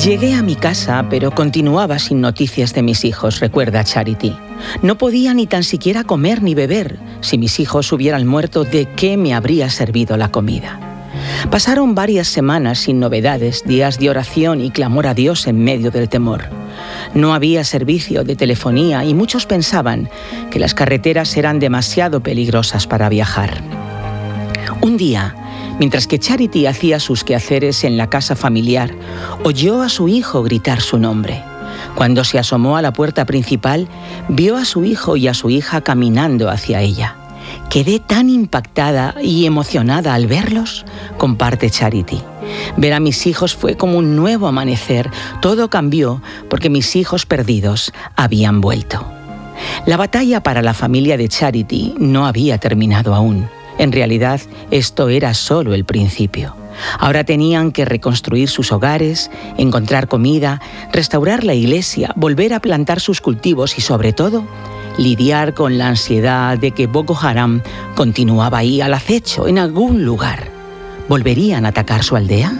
[0.03, 4.37] Llegué a mi casa, pero continuaba sin noticias de mis hijos, recuerda Charity.
[4.81, 6.99] No podía ni tan siquiera comer ni beber.
[7.21, 10.88] Si mis hijos hubieran muerto, ¿de qué me habría servido la comida?
[11.51, 16.09] Pasaron varias semanas sin novedades, días de oración y clamor a Dios en medio del
[16.09, 16.45] temor.
[17.15, 20.09] No había servicio de telefonía y muchos pensaban
[20.51, 23.63] que las carreteras eran demasiado peligrosas para viajar.
[24.81, 25.35] Un día,
[25.79, 28.91] mientras que Charity hacía sus quehaceres en la casa familiar,
[29.45, 31.43] oyó a su hijo gritar su nombre.
[31.95, 33.89] Cuando se asomó a la puerta principal,
[34.29, 37.17] vio a su hijo y a su hija caminando hacia ella.
[37.71, 40.85] Quedé tan impactada y emocionada al verlos,
[41.19, 42.21] comparte Charity.
[42.77, 45.11] Ver a mis hijos fue como un nuevo amanecer.
[45.43, 49.07] Todo cambió porque mis hijos perdidos habían vuelto.
[49.87, 53.49] La batalla para la familia de Charity no había terminado aún.
[53.79, 54.41] En realidad,
[54.71, 56.57] esto era solo el principio.
[56.99, 60.61] Ahora tenían que reconstruir sus hogares, encontrar comida,
[60.93, 64.45] restaurar la iglesia, volver a plantar sus cultivos y sobre todo,
[64.99, 67.63] lidiar con la ansiedad de que Boko Haram
[67.95, 70.51] continuaba ahí al acecho en algún lugar.
[71.09, 72.53] ¿Volverían a atacar su aldea?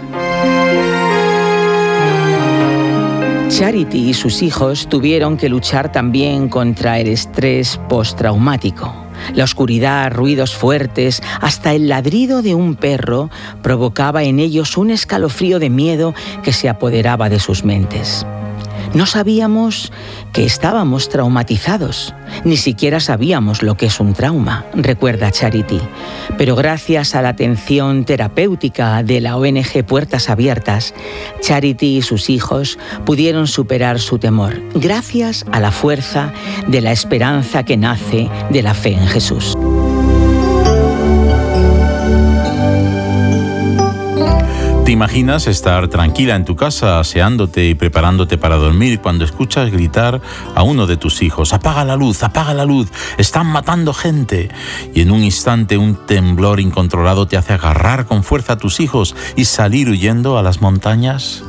[3.51, 8.95] Charity y sus hijos tuvieron que luchar también contra el estrés postraumático.
[9.35, 13.31] La oscuridad, ruidos fuertes, hasta el ladrido de un perro
[13.63, 18.25] provocaba en ellos un escalofrío de miedo que se apoderaba de sus mentes.
[18.95, 19.93] No sabíamos
[20.33, 22.15] que estábamos traumatizados,
[22.45, 25.81] ni siquiera sabíamos lo que es un trauma, recuerda Charity.
[26.37, 30.95] Pero gracias a la atención terapéutica de la ONG Puertas Abiertas,
[31.41, 36.33] Charity y sus hijos pudieron superar su temor, gracias a la fuerza
[36.67, 39.57] de la esperanza que nace de la fe en Jesús.
[44.89, 50.23] ¿Te imaginas estar tranquila en tu casa, aseándote y preparándote para dormir cuando escuchas gritar
[50.55, 54.49] a uno de tus hijos, apaga la luz, apaga la luz, están matando gente?
[54.95, 59.15] Y en un instante un temblor incontrolado te hace agarrar con fuerza a tus hijos
[59.37, 61.45] y salir huyendo a las montañas?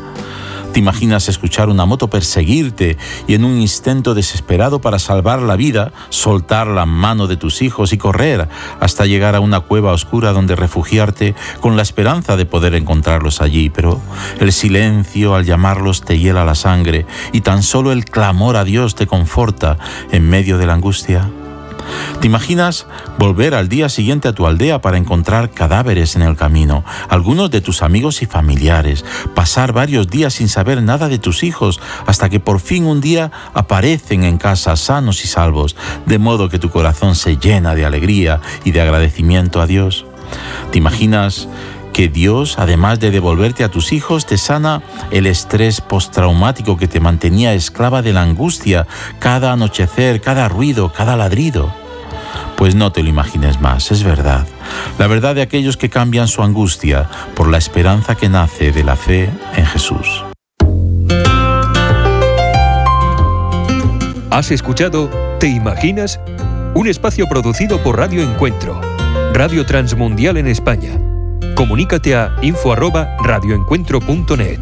[0.74, 2.98] ¿Te imaginas escuchar una moto perseguirte
[3.28, 7.92] y en un intento desesperado para salvar la vida, soltar la mano de tus hijos
[7.92, 8.48] y correr
[8.80, 13.72] hasta llegar a una cueva oscura donde refugiarte con la esperanza de poder encontrarlos allí?
[13.72, 14.00] Pero
[14.40, 18.94] el silencio al llamarlos te hiela la sangre y tan solo el clamor a Dios
[18.94, 19.78] te conforta
[20.12, 21.30] en medio de la angustia.
[22.20, 22.86] ¿Te imaginas
[23.18, 27.62] volver al día siguiente a tu aldea para encontrar cadáveres en el camino, algunos de
[27.62, 32.40] tus amigos y familiares, pasar varios días sin saber nada de tus hijos, hasta que
[32.40, 35.76] por fin un día aparecen en casa sanos y salvos,
[36.06, 40.06] de modo que tu corazón se llena de alegría y de agradecimiento a Dios?
[40.72, 41.48] ¿Te imaginas
[42.00, 44.82] que Dios, además de devolverte a tus hijos, te sana
[45.12, 48.88] el estrés postraumático que te mantenía esclava de la angustia,
[49.20, 51.74] cada anochecer, cada ruido, cada ladrido.
[52.56, 54.48] Pues no te lo imagines más, es verdad.
[54.98, 58.96] La verdad de aquellos que cambian su angustia por la esperanza que nace de la
[58.96, 60.24] fe en Jesús.
[64.32, 65.10] Has escuchado
[65.42, 66.22] ¿Te imaginas?
[66.76, 68.80] Un espacio producido por Radio Encuentro,
[69.34, 71.09] Radio Transmundial en España
[71.60, 74.60] Comunícate a info@radioencuentro.net.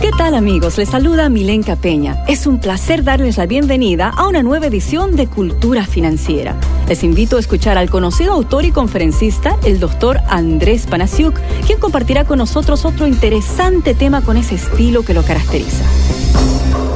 [0.00, 0.78] ¿Qué tal amigos?
[0.78, 2.22] Les saluda Milenka Peña.
[2.28, 6.54] Es un placer darles la bienvenida a una nueva edición de Cultura Financiera.
[6.88, 12.24] Les invito a escuchar al conocido autor y conferencista, el doctor Andrés Panasiuk, quien compartirá
[12.24, 15.84] con nosotros otro interesante tema con ese estilo que lo caracteriza.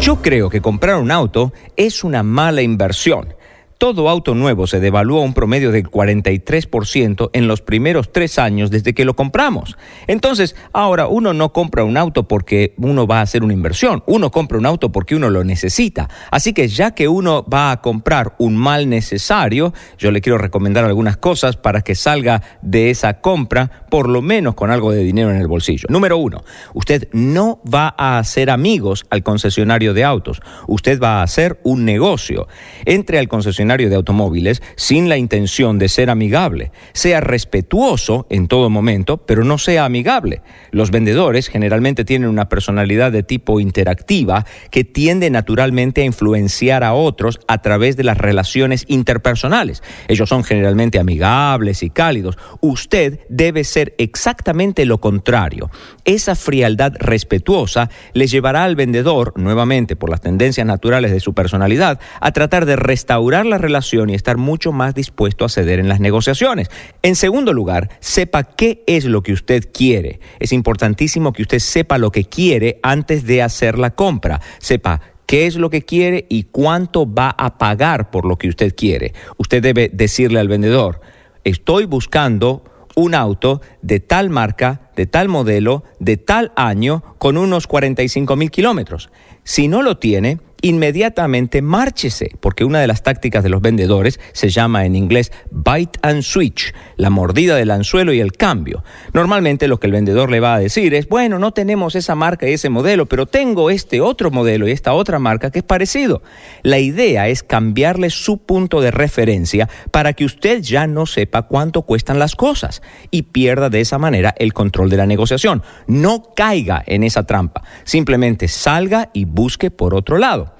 [0.01, 3.35] Yo creo que comprar un auto es una mala inversión
[3.83, 8.95] todo auto nuevo se devalúa un promedio del 43% en los primeros tres años desde
[8.95, 9.77] que lo compramos.
[10.07, 14.31] Entonces, ahora uno no compra un auto porque uno va a hacer una inversión, uno
[14.31, 16.09] compra un auto porque uno lo necesita.
[16.31, 20.85] Así que ya que uno va a comprar un mal necesario, yo le quiero recomendar
[20.85, 25.31] algunas cosas para que salga de esa compra por lo menos con algo de dinero
[25.31, 25.89] en el bolsillo.
[25.91, 31.25] Número uno, usted no va a hacer amigos al concesionario de autos, usted va a
[31.25, 32.47] hacer un negocio.
[32.85, 33.27] Entre al
[33.73, 36.73] de automóviles sin la intención de ser amigable.
[36.93, 40.43] Sea respetuoso en todo momento, pero no sea amigable.
[40.71, 46.95] Los vendedores generalmente tienen una personalidad de tipo interactiva que tiende naturalmente a influenciar a
[46.95, 49.83] otros a través de las relaciones interpersonales.
[50.09, 52.39] Ellos son generalmente amigables y cálidos.
[52.61, 55.71] Usted debe ser exactamente lo contrario.
[56.05, 62.01] Esa frialdad respetuosa le llevará al vendedor, nuevamente por las tendencias naturales de su personalidad,
[62.21, 66.01] a tratar de restaurar la relación y estar mucho más dispuesto a ceder en las
[66.01, 66.71] negociaciones.
[67.03, 70.21] En segundo lugar, sepa qué es lo que usted quiere.
[70.41, 74.41] Es importantísimo que usted sepa lo que quiere antes de hacer la compra.
[74.59, 78.75] Sepa qué es lo que quiere y cuánto va a pagar por lo que usted
[78.75, 79.15] quiere.
[79.37, 81.01] Usted debe decirle al vendedor,
[81.45, 82.65] estoy buscando
[82.95, 88.51] un auto de tal marca, de tal modelo, de tal año, con unos 45 mil
[88.51, 89.11] kilómetros.
[89.45, 94.49] Si no lo tiene, inmediatamente márchese, porque una de las tácticas de los vendedores se
[94.49, 98.83] llama en inglés bite and switch, la mordida del anzuelo y el cambio.
[99.13, 102.49] Normalmente lo que el vendedor le va a decir es, bueno, no tenemos esa marca
[102.49, 106.23] y ese modelo, pero tengo este otro modelo y esta otra marca que es parecido.
[106.63, 111.83] La idea es cambiarle su punto de referencia para que usted ya no sepa cuánto
[111.83, 115.63] cuestan las cosas y pierda de esa manera el control de la negociación.
[115.89, 120.52] No caiga en esa trampa, simplemente salga y busque por otro lado.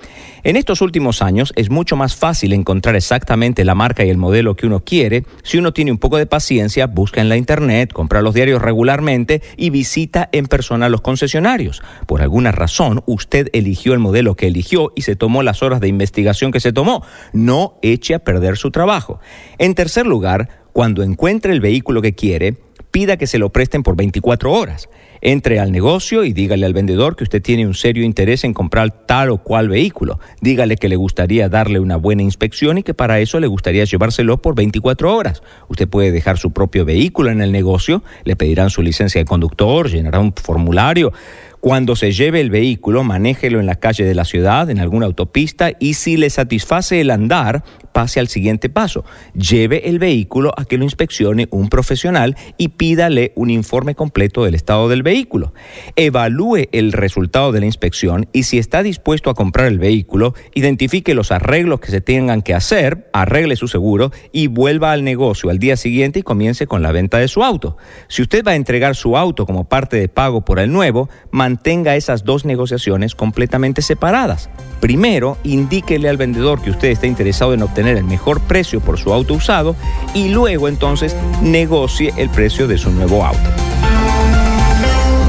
[0.45, 4.57] En estos últimos años es mucho más fácil encontrar exactamente la marca y el modelo
[4.57, 8.23] que uno quiere si uno tiene un poco de paciencia, busca en la internet, compra
[8.23, 11.83] los diarios regularmente y visita en persona los concesionarios.
[12.07, 15.89] Por alguna razón, usted eligió el modelo que eligió y se tomó las horas de
[15.89, 17.05] investigación que se tomó.
[17.33, 19.21] No eche a perder su trabajo.
[19.59, 22.57] En tercer lugar, cuando encuentre el vehículo que quiere,
[22.93, 24.89] pida que se lo presten por 24 horas.
[25.25, 28.91] Entre al negocio y dígale al vendedor que usted tiene un serio interés en comprar
[29.07, 30.19] tal o cual vehículo.
[30.41, 34.43] Dígale que le gustaría darle una buena inspección y que para eso le gustaría llevárselo
[34.43, 35.43] por 24 horas.
[35.69, 39.89] Usted puede dejar su propio vehículo en el negocio, le pedirán su licencia de conductor,
[39.89, 41.13] llenará un formulario.
[41.61, 45.71] Cuando se lleve el vehículo, manéjelo en la calle de la ciudad, en alguna autopista,
[45.79, 47.63] y si le satisface el andar,
[47.93, 49.05] pase al siguiente paso.
[49.35, 54.55] Lleve el vehículo a que lo inspeccione un profesional y pídale un informe completo del
[54.55, 55.53] estado del vehículo.
[55.97, 61.15] Evalúe el resultado de la inspección y si está dispuesto a comprar el vehículo, identifique
[61.15, 65.59] los arreglos que se tengan que hacer, arregle su seguro y vuelva al negocio al
[65.59, 67.77] día siguiente y comience con la venta de su auto.
[68.09, 71.97] Si usted va a entregar su auto como parte de pago por el nuevo, mantenga
[71.97, 74.51] esas dos negociaciones completamente separadas.
[74.81, 79.13] Primero, indíquele al vendedor que usted está interesado en obtener el mejor precio por su
[79.13, 79.77] auto usado
[80.15, 83.51] y luego entonces negocie el precio de su nuevo auto.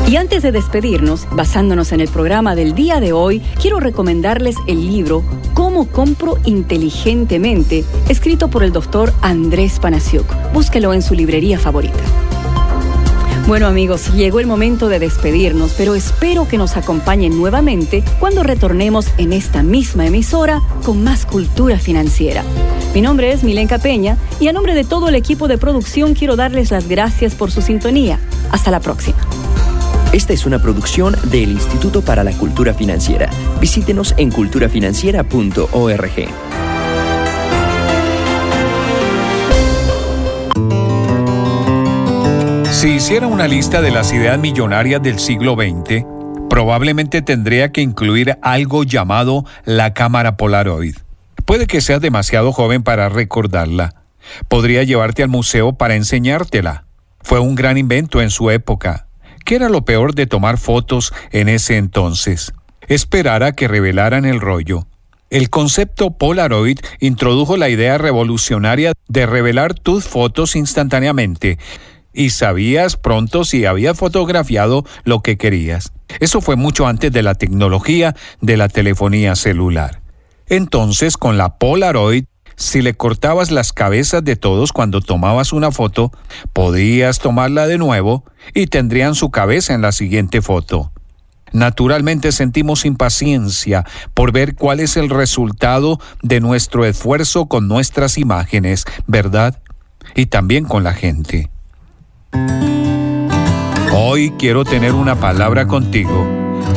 [0.07, 4.85] Y antes de despedirnos, basándonos en el programa del día de hoy, quiero recomendarles el
[4.85, 5.23] libro
[5.53, 10.25] Cómo compro inteligentemente, escrito por el doctor Andrés Panasiuk.
[10.53, 12.03] Búsquelo en su librería favorita.
[13.45, 19.07] Bueno amigos, llegó el momento de despedirnos, pero espero que nos acompañen nuevamente cuando retornemos
[19.17, 22.45] en esta misma emisora con más cultura financiera.
[22.95, 26.37] Mi nombre es Milenka Peña y a nombre de todo el equipo de producción quiero
[26.37, 28.17] darles las gracias por su sintonía.
[28.49, 29.17] Hasta la próxima.
[30.13, 33.29] Esta es una producción del Instituto para la Cultura Financiera.
[33.59, 36.72] Visítenos en culturafinanciera.org.
[42.83, 46.05] Si hiciera una lista de las ideas millonarias del siglo XX,
[46.49, 50.97] probablemente tendría que incluir algo llamado la cámara Polaroid.
[51.45, 54.03] Puede que seas demasiado joven para recordarla.
[54.49, 56.83] Podría llevarte al museo para enseñártela.
[57.21, 59.07] Fue un gran invento en su época.
[59.45, 62.51] ¿Qué era lo peor de tomar fotos en ese entonces?
[62.89, 64.87] Esperar a que revelaran el rollo.
[65.29, 71.57] El concepto Polaroid introdujo la idea revolucionaria de revelar tus fotos instantáneamente
[72.13, 75.91] y sabías pronto si habías fotografiado lo que querías.
[76.19, 80.01] Eso fue mucho antes de la tecnología de la telefonía celular.
[80.47, 82.25] Entonces, con la Polaroid,
[82.55, 86.11] si le cortabas las cabezas de todos cuando tomabas una foto,
[86.53, 90.91] podías tomarla de nuevo y tendrían su cabeza en la siguiente foto.
[91.51, 98.85] Naturalmente sentimos impaciencia por ver cuál es el resultado de nuestro esfuerzo con nuestras imágenes,
[99.05, 99.61] ¿verdad?
[100.15, 101.52] Y también con la gente.
[103.95, 106.27] Hoy quiero tener una palabra contigo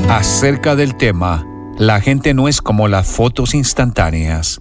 [0.09, 1.47] acerca del tema
[1.79, 4.61] La gente no es como las fotos instantáneas.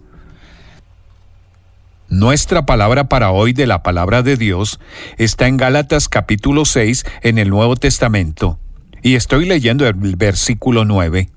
[2.07, 4.79] Nuestra palabra para hoy de la palabra de Dios
[5.17, 8.59] está en Gálatas capítulo 6 en el Nuevo Testamento.
[9.01, 11.29] Y estoy leyendo el versículo 9.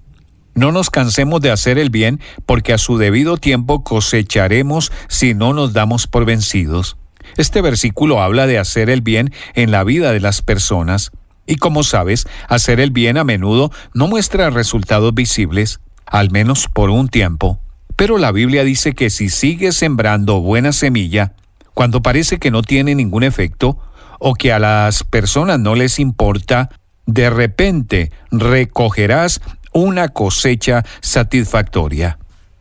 [0.54, 5.52] No nos cansemos de hacer el bien, porque a su debido tiempo cosecharemos si no
[5.52, 6.96] nos damos por vencidos.
[7.36, 11.12] Este versículo habla de hacer el bien en la vida de las personas.
[11.46, 16.90] Y como sabes, hacer el bien a menudo no muestra resultados visibles, al menos por
[16.90, 17.60] un tiempo.
[17.96, 21.32] Pero la Biblia dice que si sigues sembrando buena semilla,
[21.74, 23.78] cuando parece que no tiene ningún efecto,
[24.18, 26.70] o que a las personas no les importa,
[27.06, 29.40] de repente recogerás
[29.72, 32.18] una cosecha satisfactoria.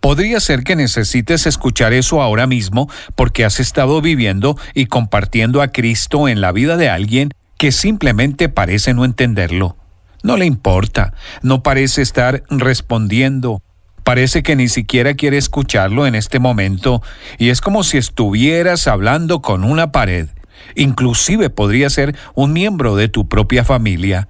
[0.08, 5.68] Podría ser que necesites escuchar eso ahora mismo porque has estado viviendo y compartiendo a
[5.68, 9.76] Cristo en la vida de alguien que simplemente parece no entenderlo.
[10.24, 13.62] No le importa, no parece estar respondiendo,
[14.06, 17.04] parece que ni siquiera quiere escucharlo en este momento
[17.38, 20.30] y es como si estuvieras hablando con una pared.
[20.76, 24.30] Inclusive podría ser un miembro de tu propia familia.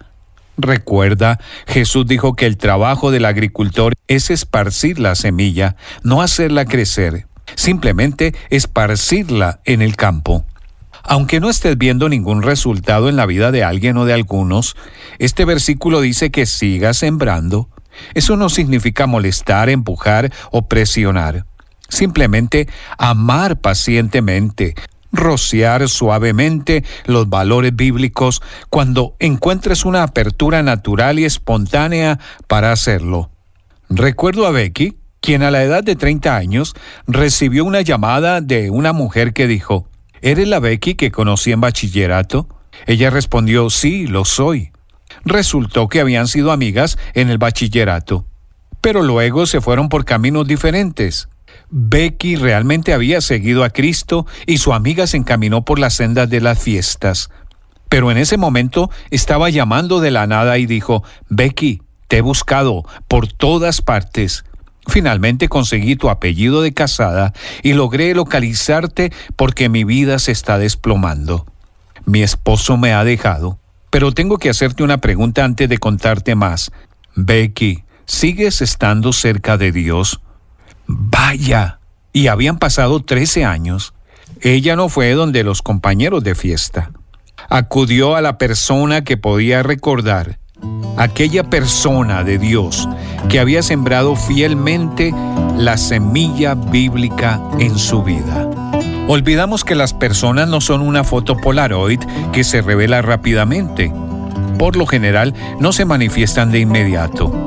[0.58, 7.28] Recuerda, Jesús dijo que el trabajo del agricultor es esparcir la semilla, no hacerla crecer,
[7.56, 10.46] simplemente esparcirla en el campo.
[11.04, 14.76] Aunque no estés viendo ningún resultado en la vida de alguien o de algunos,
[15.20, 17.70] este versículo dice que sigas sembrando.
[18.16, 21.46] Eso no significa molestar, empujar o presionar.
[21.88, 22.68] Simplemente
[22.98, 24.76] amar pacientemente,
[25.12, 33.30] rociar suavemente los valores bíblicos cuando encuentres una apertura natural y espontánea para hacerlo.
[33.90, 36.76] Recuerdo a Becky, quien a la edad de 30 años
[37.08, 39.88] recibió una llamada de una mujer que dijo,
[40.22, 42.48] ¿Eres la Becky que conocí en bachillerato?
[42.86, 44.72] Ella respondió, sí, lo soy.
[45.26, 48.26] Resultó que habían sido amigas en el bachillerato,
[48.82, 51.30] pero luego se fueron por caminos diferentes.
[51.70, 56.42] Becky realmente había seguido a Cristo y su amiga se encaminó por las sendas de
[56.42, 57.30] las fiestas.
[57.90, 62.86] Pero en ese momento estaba llamando de la nada y dijo, Becky, te he buscado
[63.08, 64.46] por todas partes.
[64.88, 71.46] Finalmente conseguí tu apellido de casada y logré localizarte porque mi vida se está desplomando.
[72.06, 76.72] Mi esposo me ha dejado, pero tengo que hacerte una pregunta antes de contarte más.
[77.16, 80.22] Becky, ¿sigues estando cerca de Dios?
[80.88, 81.80] Vaya.
[82.14, 83.94] Y habían pasado 13 años.
[84.42, 86.92] Ella no fue donde los compañeros de fiesta.
[87.50, 90.40] Acudió a la persona que podía recordar,
[90.98, 92.90] aquella persona de Dios
[93.30, 95.14] que había sembrado fielmente
[95.56, 98.50] la semilla bíblica en su vida.
[99.08, 102.00] Olvidamos que las personas no son una foto Polaroid
[102.34, 103.92] que se revela rápidamente.
[104.60, 107.47] Por lo general, no se manifiestan de inmediato.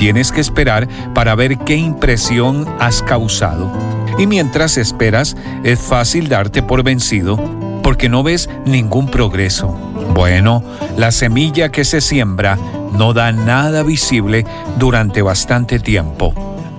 [0.00, 3.70] Tienes que esperar para ver qué impresión has causado.
[4.16, 7.38] Y mientras esperas, es fácil darte por vencido
[7.82, 9.68] porque no ves ningún progreso.
[10.14, 10.64] Bueno,
[10.96, 12.56] la semilla que se siembra
[12.96, 14.46] no da nada visible
[14.78, 16.32] durante bastante tiempo.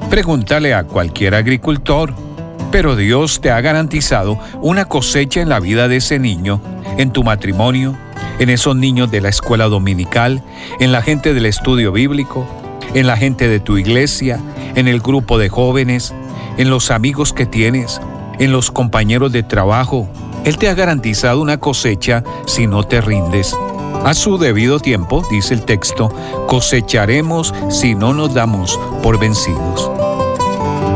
[0.10, 2.16] Pregúntale a cualquier agricultor.
[2.72, 6.60] Pero Dios te ha garantizado una cosecha en la vida de ese niño,
[6.98, 7.96] en tu matrimonio,
[8.40, 10.42] en esos niños de la escuela dominical,
[10.80, 12.48] en la gente del estudio bíblico,
[12.94, 14.40] en la gente de tu iglesia,
[14.76, 16.14] en el grupo de jóvenes,
[16.58, 18.02] en los amigos que tienes,
[18.40, 20.10] en los compañeros de trabajo.
[20.44, 23.56] Él te ha garantizado una cosecha si no te rindes.
[24.04, 26.12] A su debido tiempo, dice el texto,
[26.48, 29.92] cosecharemos si no nos damos por vencidos.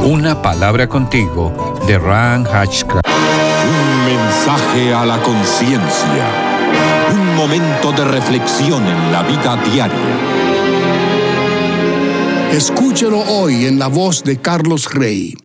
[0.03, 1.51] Una palabra contigo
[1.87, 3.07] de Ran Hatchcraft.
[3.07, 6.25] Un mensaje a la conciencia.
[7.13, 10.44] Un momento de reflexión en la vida diaria.
[12.55, 15.35] Escúchelo hoy en la voz de Carlos Rey.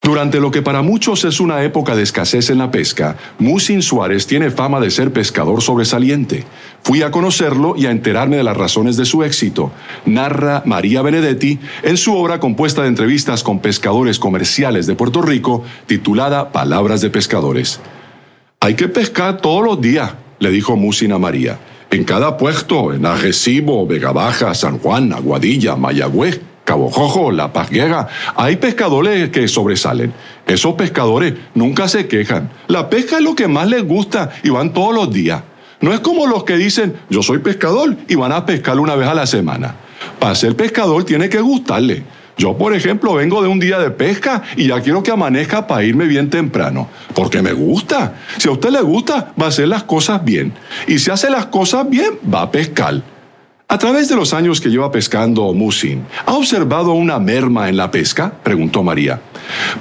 [0.00, 4.28] Durante lo que para muchos es una época de escasez en la pesca, Musin Suárez
[4.28, 6.44] tiene fama de ser pescador sobresaliente.
[6.84, 9.72] Fui a conocerlo y a enterarme de las razones de su éxito,
[10.06, 15.64] narra María Benedetti en su obra compuesta de entrevistas con pescadores comerciales de Puerto Rico,
[15.86, 17.80] titulada Palabras de Pescadores.
[18.60, 21.58] Hay que pescar todos los días, le dijo Musin a María.
[21.90, 28.08] En cada puesto, en Arrecibo, Vega Baja, San Juan, Aguadilla, Mayagüez, Cabo Jojo, La Pazguera,
[28.36, 30.12] hay pescadores que sobresalen.
[30.46, 32.50] Esos pescadores nunca se quejan.
[32.66, 35.42] La pesca es lo que más les gusta y van todos los días.
[35.80, 39.08] No es como los que dicen, yo soy pescador y van a pescar una vez
[39.08, 39.76] a la semana.
[40.18, 42.04] Para ser pescador tiene que gustarle.
[42.38, 45.82] Yo, por ejemplo, vengo de un día de pesca y ya quiero que amanezca para
[45.82, 48.14] irme bien temprano, porque me gusta.
[48.38, 50.52] Si a usted le gusta, va a hacer las cosas bien.
[50.86, 53.02] Y si hace las cosas bien, va a pescar.
[53.70, 57.90] A través de los años que lleva pescando Musin, ¿ha observado una merma en la
[57.90, 58.32] pesca?
[58.42, 59.20] preguntó María.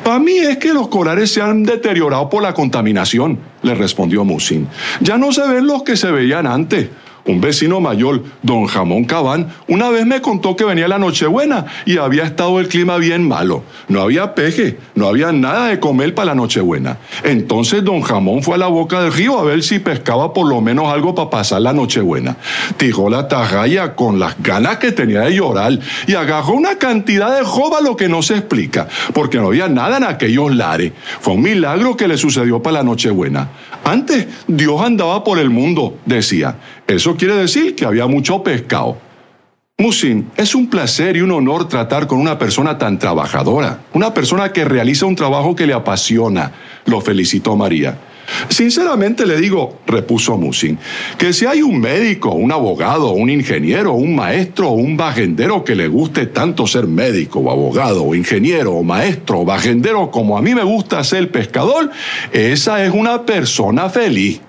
[0.04, 4.68] Para mí es que los corales se han deteriorado por la contaminación, le respondió Musin.
[5.00, 6.90] Ya no se ven los que se veían antes.
[7.28, 11.98] Un vecino mayor, don Jamón Cabán, una vez me contó que venía la Nochebuena y
[11.98, 13.64] había estado el clima bien malo.
[13.90, 17.00] No había peje, no había nada de comer para la Nochebuena.
[17.26, 20.62] Entonces don Jamón fue a la boca del río a ver si pescaba por lo
[20.62, 22.38] menos algo para pasar la Nochebuena.
[22.78, 25.78] Tiró la tarraya con las ganas que tenía de llorar
[26.08, 29.98] y agarró una cantidad de joba lo que no se explica, porque no había nada
[29.98, 30.94] en aquellos lares.
[31.20, 33.50] Fue un milagro que le sucedió para la Nochebuena.
[33.84, 36.56] Antes Dios andaba por el mundo, decía.
[36.88, 38.98] Eso quiere decir que había mucho pescado.
[39.80, 44.52] Musin, es un placer y un honor tratar con una persona tan trabajadora, una persona
[44.52, 46.52] que realiza un trabajo que le apasiona,
[46.86, 47.96] lo felicitó María.
[48.50, 50.78] Sinceramente le digo, repuso Musin,
[51.18, 55.76] que si hay un médico, un abogado, un ingeniero, un maestro o un bajendero que
[55.76, 60.42] le guste tanto ser médico o abogado o ingeniero o maestro o bajendero como a
[60.42, 61.90] mí me gusta ser pescador,
[62.32, 64.42] esa es una persona feliz.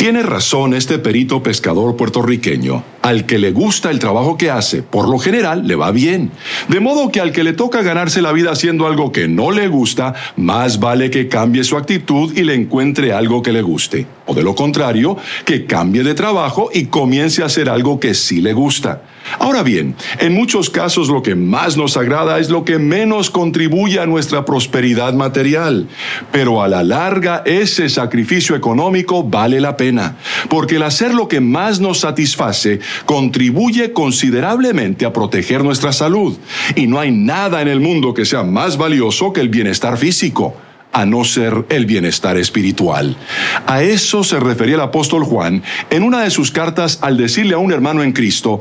[0.00, 2.82] Tiene razón este perito pescador puertorriqueño.
[3.02, 6.30] Al que le gusta el trabajo que hace, por lo general, le va bien.
[6.68, 9.68] De modo que al que le toca ganarse la vida haciendo algo que no le
[9.68, 14.06] gusta, más vale que cambie su actitud y le encuentre algo que le guste.
[14.26, 15.16] O de lo contrario,
[15.46, 19.02] que cambie de trabajo y comience a hacer algo que sí le gusta.
[19.38, 24.00] Ahora bien, en muchos casos lo que más nos agrada es lo que menos contribuye
[24.00, 25.88] a nuestra prosperidad material.
[26.32, 30.16] Pero a la larga ese sacrificio económico vale la pena,
[30.48, 36.36] porque el hacer lo que más nos satisface contribuye considerablemente a proteger nuestra salud.
[36.76, 40.54] Y no hay nada en el mundo que sea más valioso que el bienestar físico
[40.92, 43.16] a no ser el bienestar espiritual.
[43.66, 47.58] A eso se refería el apóstol Juan en una de sus cartas al decirle a
[47.58, 48.60] un hermano en Cristo,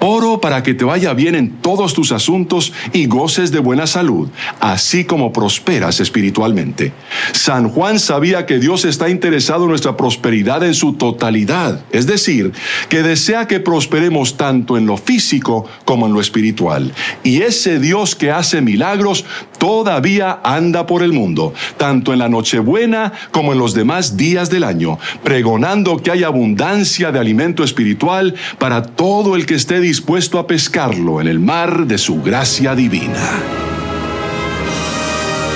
[0.00, 4.28] Oro para que te vaya bien en todos tus asuntos y goces de buena salud,
[4.60, 6.92] así como prosperas espiritualmente.
[7.32, 12.52] San Juan sabía que Dios está interesado en nuestra prosperidad en su totalidad, es decir,
[12.88, 16.92] que desea que prosperemos tanto en lo físico como en lo espiritual.
[17.24, 19.24] Y ese Dios que hace milagros
[19.58, 24.64] todavía anda por el mundo, tanto en la Nochebuena como en los demás días del
[24.64, 30.46] año, pregonando que hay abundancia de alimento espiritual para todo el que esté dispuesto a
[30.46, 33.28] pescarlo en el mar de su gracia divina.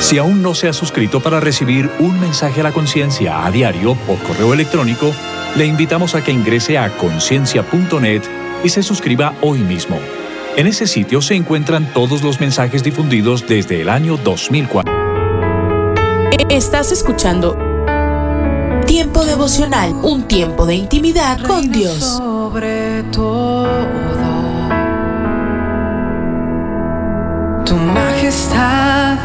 [0.00, 3.94] Si aún no se ha suscrito para recibir un mensaje a la conciencia a diario
[3.94, 5.14] por correo electrónico,
[5.56, 8.22] le invitamos a que ingrese a conciencia.net
[8.64, 9.98] y se suscriba hoy mismo.
[10.54, 14.92] En ese sitio se encuentran todos los mensajes difundidos desde el año 2004.
[16.50, 17.56] Estás escuchando
[18.86, 21.98] Tiempo devocional, un tiempo de intimidad con Dios.
[21.98, 23.66] Sobre todo,
[27.64, 29.16] tu majestad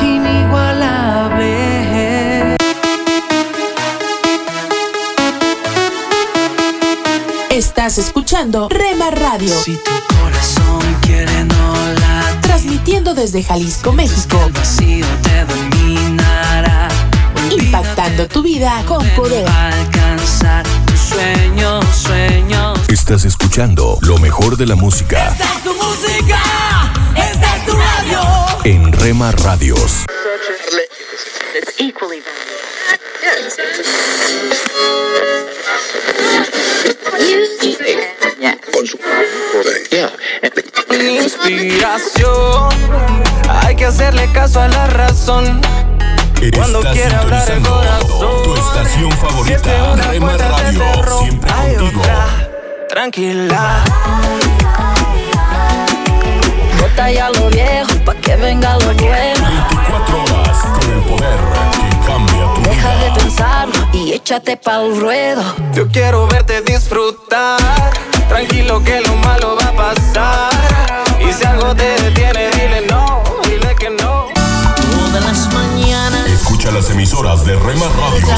[0.00, 1.56] inigualable.
[7.50, 9.48] Estás escuchando Rema Radio.
[9.48, 9.90] Si tu
[12.42, 14.40] Transmitiendo desde Jalisco, México.
[14.46, 16.88] el vacío te dominará.
[17.50, 19.46] Impactando tu vida con poder.
[19.48, 22.78] Alcanzar tus sueños, sueños.
[22.88, 28.20] Estás escuchando lo mejor de la música Esta es tu música, esta es tu radio.
[28.64, 30.04] en Rema Radios.
[41.52, 42.68] Inspiración,
[43.62, 45.60] hay que hacerle caso a la razón.
[46.56, 48.42] Cuando Estás quiera hablar el corazón.
[48.42, 52.00] tu estación favorita, una Rema Radio, cerró, siempre hay contigo.
[52.00, 52.26] otra,
[52.88, 53.84] Tranquila.
[56.80, 59.04] Bota ya lo viejo pa' que venga lo nuevo.
[59.04, 61.38] 24 horas con el poder
[61.72, 63.14] que cambia tu Deja de vida.
[63.14, 65.42] pensarlo y échate pa'l ruedo.
[65.74, 67.60] Yo quiero verte disfrutar.
[68.32, 70.50] Tranquilo que lo malo va a pasar.
[71.20, 74.28] Y si algo te detiene, dile no, dile que no.
[74.90, 76.26] Todas las mañanas.
[76.28, 78.30] Escucha las emisoras de Rema Radios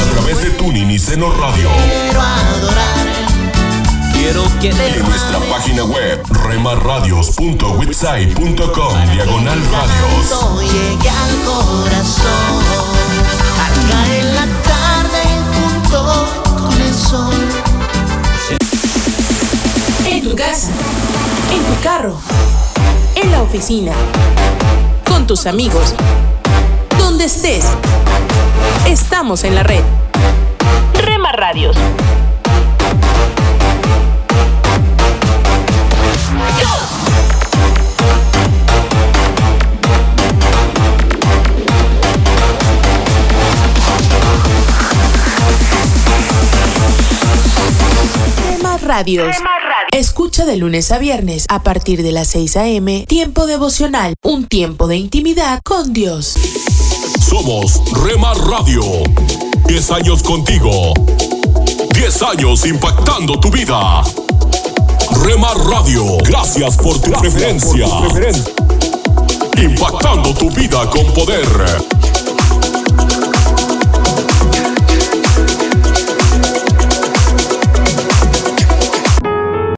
[0.00, 3.06] a través de Tuning y Seno Radio Quiero adorar.
[4.12, 10.28] Quiero que y en nuestra página web remarradios.witsai.com diagonal radios.
[10.72, 12.64] llegue al corazón.
[13.64, 15.22] Al caer la tarde
[15.54, 16.00] junto
[16.58, 17.51] con el sol.
[20.22, 20.70] En tu casa,
[21.52, 22.16] en tu carro,
[23.16, 23.90] en la oficina,
[25.04, 25.96] con tus amigos,
[26.96, 27.66] donde estés.
[28.86, 29.82] Estamos en la red.
[30.94, 31.76] Rema Radios.
[48.46, 49.36] Rema Radios.
[49.92, 53.04] Escucha de lunes a viernes a partir de las 6 a.m.
[53.06, 56.34] Tiempo devocional, un tiempo de intimidad con Dios.
[57.28, 58.82] Somos Rema Radio.
[59.66, 60.94] 10 años contigo.
[61.94, 64.02] 10 años impactando tu vida.
[65.24, 66.16] Rema Radio.
[66.24, 67.86] Gracias por tu preferencia.
[69.58, 71.46] Impactando tu vida con poder.